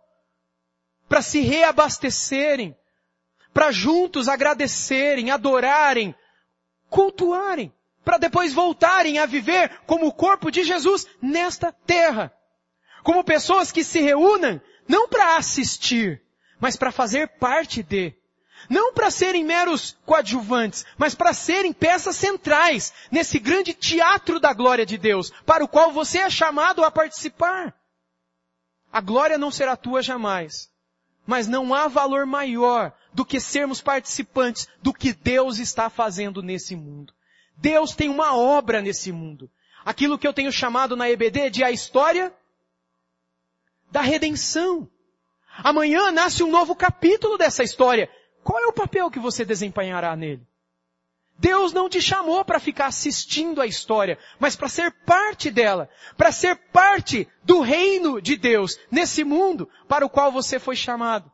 Para 1.07 1.21
se 1.21 1.39
reabastecerem, 1.39 2.75
para 3.55 3.71
juntos 3.71 4.27
agradecerem, 4.27 5.31
adorarem, 5.31 6.13
cultuarem, 6.89 7.73
para 8.03 8.17
depois 8.17 8.51
voltarem 8.51 9.17
a 9.17 9.25
viver 9.25 9.79
como 9.85 10.07
o 10.07 10.11
corpo 10.11 10.51
de 10.51 10.65
Jesus 10.65 11.07
nesta 11.21 11.71
terra. 11.71 12.33
Como 13.01 13.23
pessoas 13.23 13.71
que 13.71 13.81
se 13.81 14.01
reúnam 14.01 14.59
não 14.85 15.07
para 15.07 15.37
assistir, 15.37 16.21
mas 16.59 16.75
para 16.75 16.91
fazer 16.91 17.29
parte 17.39 17.81
de. 17.81 18.13
Não 18.69 18.93
para 18.93 19.09
serem 19.09 19.45
meros 19.45 19.97
coadjuvantes, 20.05 20.85
mas 20.97 21.15
para 21.15 21.33
serem 21.33 21.71
peças 21.71 22.17
centrais 22.17 22.93
nesse 23.09 23.39
grande 23.39 23.73
teatro 23.73 24.37
da 24.37 24.51
glória 24.51 24.85
de 24.85 24.97
Deus, 24.97 25.31
para 25.45 25.63
o 25.63 25.67
qual 25.67 25.93
você 25.93 26.19
é 26.19 26.29
chamado 26.29 26.83
a 26.83 26.91
participar. 26.91 27.73
A 28.91 28.99
glória 28.99 29.37
não 29.37 29.49
será 29.49 29.77
tua 29.77 30.01
jamais, 30.01 30.69
mas 31.25 31.47
não 31.47 31.73
há 31.73 31.87
valor 31.87 32.25
maior 32.25 32.91
do 33.15 33.25
que 33.25 33.39
sermos 33.39 33.81
participantes 33.81 34.67
do 34.83 34.93
que 34.93 35.13
Deus 35.13 35.57
está 35.57 35.89
fazendo 35.89 36.43
nesse 36.43 36.75
mundo. 36.75 37.13
Deus 37.55 37.95
tem 37.95 38.09
uma 38.09 38.35
obra 38.35 38.81
nesse 38.81 39.09
mundo. 39.09 39.49
Aquilo 39.85 40.19
que 40.19 40.27
eu 40.27 40.33
tenho 40.33 40.51
chamado 40.51 40.97
na 40.97 41.09
EBD 41.09 41.49
de 41.49 41.63
a 41.63 41.71
história 41.71 42.33
da 43.89 44.01
redenção. 44.01 44.89
Amanhã 45.59 46.11
nasce 46.11 46.43
um 46.43 46.51
novo 46.51 46.75
capítulo 46.75 47.37
dessa 47.37 47.63
história. 47.63 48.09
Qual 48.43 48.61
é 48.61 48.67
o 48.67 48.73
papel 48.73 49.09
que 49.09 49.19
você 49.19 49.45
desempenhará 49.45 50.13
nele? 50.13 50.45
Deus 51.37 51.71
não 51.71 51.87
te 51.87 52.01
chamou 52.01 52.43
para 52.43 52.59
ficar 52.59 52.87
assistindo 52.87 53.61
a 53.61 53.65
história, 53.65 54.19
mas 54.39 54.57
para 54.57 54.67
ser 54.67 54.91
parte 55.05 55.49
dela, 55.49 55.89
para 56.17 56.33
ser 56.33 56.57
parte 56.73 57.27
do 57.43 57.61
reino 57.61 58.21
de 58.21 58.35
Deus 58.35 58.77
nesse 58.91 59.23
mundo 59.23 59.69
para 59.87 60.05
o 60.05 60.09
qual 60.09 60.33
você 60.33 60.59
foi 60.59 60.75
chamado. 60.75 61.31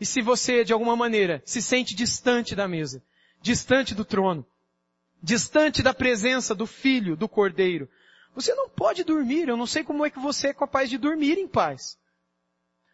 E 0.00 0.06
se 0.06 0.22
você, 0.22 0.64
de 0.64 0.72
alguma 0.72 0.96
maneira, 0.96 1.42
se 1.44 1.60
sente 1.60 1.94
distante 1.94 2.56
da 2.56 2.66
mesa, 2.66 3.02
distante 3.42 3.94
do 3.94 4.04
trono, 4.04 4.46
distante 5.22 5.82
da 5.82 5.92
presença 5.92 6.54
do 6.54 6.66
Filho, 6.66 7.14
do 7.14 7.28
Cordeiro, 7.28 7.86
você 8.34 8.54
não 8.54 8.68
pode 8.68 9.04
dormir. 9.04 9.46
Eu 9.46 9.58
não 9.58 9.66
sei 9.66 9.84
como 9.84 10.06
é 10.06 10.10
que 10.10 10.18
você 10.18 10.48
é 10.48 10.54
capaz 10.54 10.88
de 10.88 10.96
dormir 10.96 11.36
em 11.36 11.46
paz. 11.46 11.98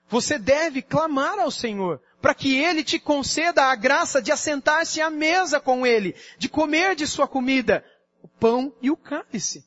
Você 0.09 0.37
deve 0.37 0.83
clamar 0.83 1.39
ao 1.39 1.51
Senhor 1.51 2.03
para 2.21 2.35
que 2.35 2.57
Ele 2.57 2.83
te 2.83 2.99
conceda 2.99 3.65
a 3.65 3.77
graça 3.77 4.21
de 4.21 4.33
assentar-se 4.33 5.01
à 5.01 5.09
mesa 5.09 5.61
com 5.61 5.87
Ele, 5.87 6.17
de 6.39 6.49
comer 6.49 6.97
de 6.97 7.07
sua 7.07 7.29
comida, 7.29 7.85
o 8.21 8.27
pão 8.27 8.75
e 8.83 8.91
o 8.91 8.97
cálice. 8.97 9.65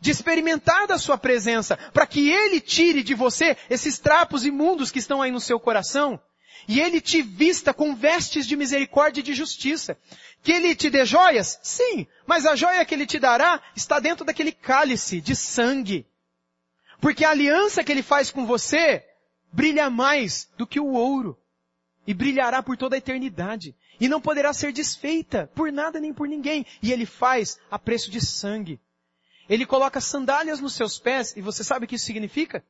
De 0.00 0.10
experimentar 0.10 0.86
da 0.86 0.98
sua 0.98 1.18
presença, 1.18 1.76
para 1.92 2.06
que 2.06 2.30
Ele 2.30 2.60
tire 2.60 3.02
de 3.02 3.14
você 3.14 3.56
esses 3.68 3.98
trapos 3.98 4.44
imundos 4.44 4.92
que 4.92 4.98
estão 5.00 5.20
aí 5.20 5.32
no 5.32 5.40
seu 5.40 5.58
coração 5.58 6.20
E 6.68 6.80
Ele 6.80 7.00
te 7.00 7.22
vista 7.22 7.72
com 7.72 7.94
vestes 7.94 8.46
de 8.46 8.56
misericórdia 8.56 9.20
e 9.20 9.24
de 9.24 9.34
justiça. 9.34 9.98
Que 10.42 10.52
Ele 10.52 10.74
te 10.74 10.90
dê 10.90 11.04
joias? 11.04 11.58
Sim, 11.62 12.06
mas 12.26 12.46
a 12.46 12.56
joia 12.56 12.84
que 12.84 12.94
Ele 12.94 13.06
te 13.06 13.18
dará 13.18 13.62
está 13.74 13.98
dentro 14.00 14.24
daquele 14.24 14.52
cálice 14.52 15.20
de 15.20 15.34
sangue. 15.34 16.06
Porque 17.00 17.24
a 17.24 17.30
aliança 17.30 17.84
que 17.84 17.92
Ele 17.92 18.02
faz 18.02 18.30
com 18.30 18.46
você 18.46 19.04
brilha 19.52 19.90
mais 19.90 20.48
do 20.56 20.66
que 20.66 20.80
o 20.80 20.92
ouro. 20.92 21.38
E 22.06 22.14
brilhará 22.14 22.62
por 22.62 22.76
toda 22.76 22.96
a 22.96 22.98
eternidade. 22.98 23.74
E 24.00 24.08
não 24.08 24.20
poderá 24.20 24.52
ser 24.52 24.72
desfeita 24.72 25.50
por 25.54 25.72
nada 25.72 25.98
nem 25.98 26.12
por 26.12 26.28
ninguém. 26.28 26.64
E 26.82 26.92
Ele 26.92 27.06
faz 27.06 27.58
a 27.70 27.78
preço 27.78 28.10
de 28.10 28.20
sangue. 28.20 28.80
Ele 29.48 29.64
coloca 29.64 30.00
sandálias 30.00 30.60
nos 30.60 30.74
seus 30.74 30.98
pés, 30.98 31.36
e 31.36 31.40
você 31.40 31.62
sabe 31.62 31.84
o 31.84 31.88
que 31.88 31.94
isso 31.94 32.04
significa? 32.04 32.64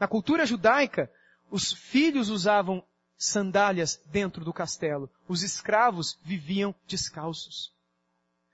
Na 0.00 0.08
cultura 0.08 0.46
judaica, 0.46 1.10
os 1.50 1.72
filhos 1.72 2.30
usavam 2.30 2.84
sandálias 3.18 4.00
dentro 4.06 4.44
do 4.44 4.52
castelo. 4.52 5.10
Os 5.26 5.42
escravos 5.42 6.16
viviam 6.22 6.74
descalços. 6.86 7.74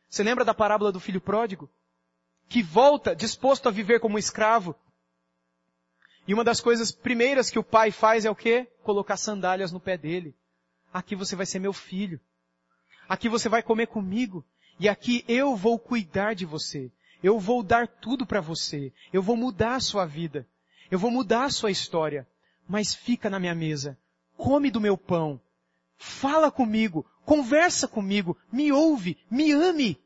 Você 0.09 0.23
lembra 0.23 0.45
da 0.45 0.55
parábola 0.55 0.91
do 0.91 0.99
filho 0.99 1.21
pródigo? 1.21 1.71
Que 2.49 2.63
volta 2.63 3.15
disposto 3.15 3.69
a 3.69 3.73
viver 3.73 4.01
como 4.01 4.19
escravo. 4.19 4.75
E 6.27 6.33
uma 6.33 6.43
das 6.43 6.61
coisas 6.61 6.91
primeiras 6.91 7.51
que 7.51 7.59
o 7.59 7.65
pai 7.65 7.91
faz 7.91 8.25
é 8.25 8.31
o 8.31 8.35
quê? 8.35 8.67
Colocar 8.83 9.19
sandálias 9.19 9.71
no 9.71 9.81
pé 9.81 9.99
dele. 9.99 10.35
Aqui 10.93 11.15
você 11.15 11.37
vai 11.37 11.45
ser 11.45 11.59
meu 11.59 11.73
filho. 11.73 12.19
Aqui 13.09 13.29
você 13.29 13.49
vai 13.49 13.63
comer 13.63 13.89
comigo. 13.89 14.45
E 14.81 14.89
aqui 14.89 15.25
eu 15.29 15.55
vou 15.55 15.79
cuidar 15.79 16.35
de 16.35 16.47
você. 16.47 16.91
Eu 17.23 17.39
vou 17.39 17.63
dar 17.63 17.87
tudo 17.87 18.25
para 18.25 18.41
você. 18.41 18.93
Eu 19.13 19.23
vou 19.23 19.37
mudar 19.37 19.75
a 19.75 19.81
sua 19.81 20.07
vida. 20.07 20.47
Eu 20.91 20.99
vou 20.99 21.11
mudar 21.11 21.45
a 21.45 21.51
sua 21.51 21.71
história. 21.71 22.27
Mas 22.67 22.95
fica 22.95 23.29
na 23.29 23.39
minha 23.39 23.55
mesa. 23.55 23.99
Come 24.37 24.71
do 24.71 24.81
meu 24.81 24.97
pão. 24.97 25.41
Fala 25.97 26.51
comigo. 26.51 27.07
Conversa 27.25 27.89
comigo. 27.89 28.37
Me 28.53 28.73
ouve. 28.73 29.17
Me 29.31 29.53
ame. 29.53 29.99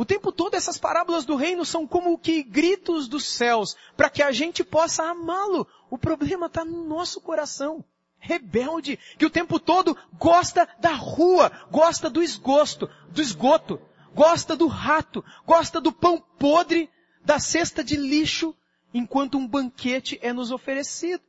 O 0.00 0.04
tempo 0.04 0.32
todo 0.32 0.54
essas 0.54 0.78
parábolas 0.78 1.26
do 1.26 1.36
reino 1.36 1.62
são 1.62 1.86
como 1.86 2.18
que 2.18 2.42
gritos 2.42 3.06
dos 3.06 3.26
céus 3.26 3.76
para 3.96 4.08
que 4.08 4.22
a 4.22 4.32
gente 4.32 4.64
possa 4.64 5.04
amá-lo. 5.04 5.66
O 5.90 5.98
problema 5.98 6.46
está 6.46 6.64
no 6.64 6.84
nosso 6.86 7.20
coração. 7.20 7.84
Rebelde, 8.18 8.98
que 9.18 9.26
o 9.26 9.30
tempo 9.30 9.60
todo 9.60 9.96
gosta 10.18 10.66
da 10.78 10.94
rua, 10.94 11.52
gosta 11.70 12.08
do 12.08 12.22
esgosto, 12.22 12.88
do 13.10 13.20
esgoto, 13.20 13.80
gosta 14.14 14.56
do 14.56 14.66
rato, 14.66 15.24
gosta 15.46 15.80
do 15.80 15.92
pão 15.92 16.18
podre, 16.38 16.90
da 17.22 17.38
cesta 17.38 17.84
de 17.84 17.96
lixo, 17.96 18.54
enquanto 18.92 19.36
um 19.36 19.46
banquete 19.46 20.18
é 20.22 20.32
nos 20.32 20.50
oferecido. 20.50 21.22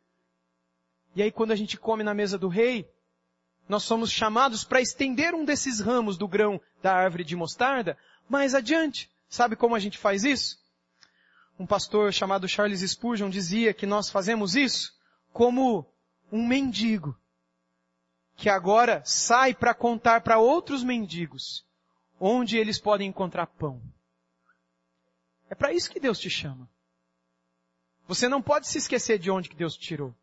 E 1.16 1.22
aí 1.22 1.32
quando 1.32 1.52
a 1.52 1.56
gente 1.56 1.78
come 1.78 2.04
na 2.04 2.14
mesa 2.14 2.38
do 2.38 2.48
rei, 2.48 2.90
nós 3.68 3.84
somos 3.84 4.12
chamados 4.12 4.64
para 4.64 4.82
estender 4.82 5.34
um 5.34 5.46
desses 5.46 5.80
ramos 5.80 6.18
do 6.18 6.28
grão 6.28 6.60
da 6.82 6.94
árvore 6.94 7.24
de 7.24 7.36
mostarda 7.36 7.98
mais 8.28 8.56
adiante. 8.56 9.10
Sabe 9.30 9.56
como 9.56 9.76
a 9.76 9.80
gente 9.80 9.98
faz 9.98 10.24
isso? 10.24 10.60
Um 11.60 11.66
pastor 11.66 12.12
chamado 12.12 12.48
Charles 12.48 12.82
Spurgeon 12.82 13.30
dizia 13.30 13.74
que 13.74 13.86
nós 13.86 14.10
fazemos 14.10 14.56
isso 14.56 14.94
como 15.32 15.86
um 16.32 16.46
mendigo 16.46 17.18
que 18.36 18.50
agora 18.50 19.04
sai 19.06 19.54
para 19.54 19.74
contar 19.74 20.22
para 20.22 20.40
outros 20.40 20.84
mendigos 20.84 21.66
onde 22.20 22.58
eles 22.58 22.80
podem 22.80 23.08
encontrar 23.08 23.48
pão. 23.48 23.82
É 25.50 25.56
para 25.56 25.74
isso 25.74 25.92
que 25.92 26.00
Deus 26.00 26.20
te 26.20 26.30
chama. 26.30 26.70
Você 28.08 28.28
não 28.28 28.42
pode 28.42 28.68
se 28.68 28.78
esquecer 28.78 29.20
de 29.20 29.30
onde 29.30 29.50
que 29.50 29.56
Deus 29.56 29.76
te 29.76 29.82
tirou. 29.82 30.16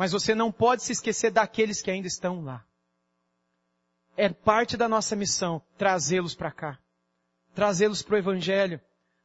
Mas 0.00 0.12
você 0.12 0.34
não 0.34 0.50
pode 0.50 0.82
se 0.82 0.92
esquecer 0.92 1.30
daqueles 1.30 1.82
que 1.82 1.90
ainda 1.90 2.08
estão 2.08 2.42
lá. 2.42 2.64
É 4.16 4.30
parte 4.30 4.74
da 4.74 4.88
nossa 4.88 5.14
missão 5.14 5.60
trazê-los 5.76 6.34
para 6.34 6.50
cá. 6.50 6.78
Trazê-los 7.54 8.00
para 8.00 8.14
o 8.14 8.18
Evangelho. 8.18 8.80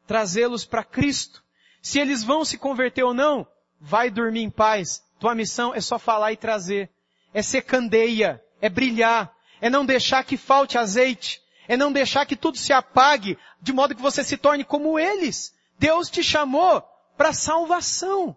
Trazê-los 0.06 0.66
para 0.66 0.84
Cristo. 0.84 1.42
Se 1.82 1.98
eles 1.98 2.26
vão 2.26 2.44
se 2.44 2.58
converter 2.58 3.04
ou 3.04 3.14
não, 3.14 3.48
vai 3.80 4.10
dormir 4.10 4.42
em 4.42 4.50
paz. 4.50 5.02
Tua 5.18 5.34
missão 5.34 5.74
é 5.74 5.80
só 5.80 5.98
falar 5.98 6.34
e 6.34 6.38
trazer. 6.38 6.92
É 7.34 7.42
ser 7.42 7.62
candeia. 7.62 8.44
É 8.60 8.68
brilhar. 8.68 9.34
É 9.62 9.70
não 9.70 9.86
deixar 9.86 10.26
que 10.26 10.36
falte 10.36 10.78
azeite. 10.78 11.42
É 11.70 11.78
não 11.78 11.90
deixar 11.90 12.26
que 12.26 12.36
tudo 12.36 12.58
se 12.58 12.74
apague, 12.74 13.40
de 13.62 13.72
modo 13.72 13.96
que 13.96 14.02
você 14.02 14.26
se 14.26 14.36
torne 14.36 14.66
como 14.66 15.00
eles. 15.00 15.56
Deus 15.80 16.10
te 16.10 16.22
chamou 16.22 16.84
para 17.16 17.32
salvação. 17.32 18.36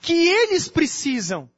Que 0.00 0.12
eles 0.12 0.68
precisam. 0.68 1.50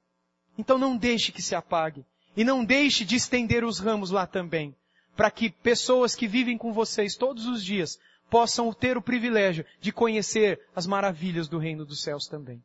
Então 0.57 0.79
não 0.79 0.97
deixe 0.97 1.33
que 1.33 1.43
se 1.43 1.55
apague. 1.55 2.05
E 2.37 2.45
não 2.45 2.65
deixe 2.65 3.05
de 3.05 3.17
estender 3.17 3.65
os 3.65 3.79
ramos 3.79 4.11
lá 4.11 4.27
também. 4.27 4.75
Para 5.17 5.31
que 5.31 5.51
pessoas 5.51 6.15
que 6.15 6.27
vivem 6.27 6.57
com 6.57 6.73
vocês 6.73 7.17
todos 7.17 7.47
os 7.47 7.65
dias 7.65 7.99
possam 8.31 8.73
ter 8.73 8.97
o 8.97 9.03
privilégio 9.03 9.67
de 9.81 9.93
conhecer 9.93 10.61
as 10.75 10.87
maravilhas 10.87 11.49
do 11.49 11.59
reino 11.59 11.85
dos 11.85 12.03
céus 12.03 12.27
também. 12.27 12.63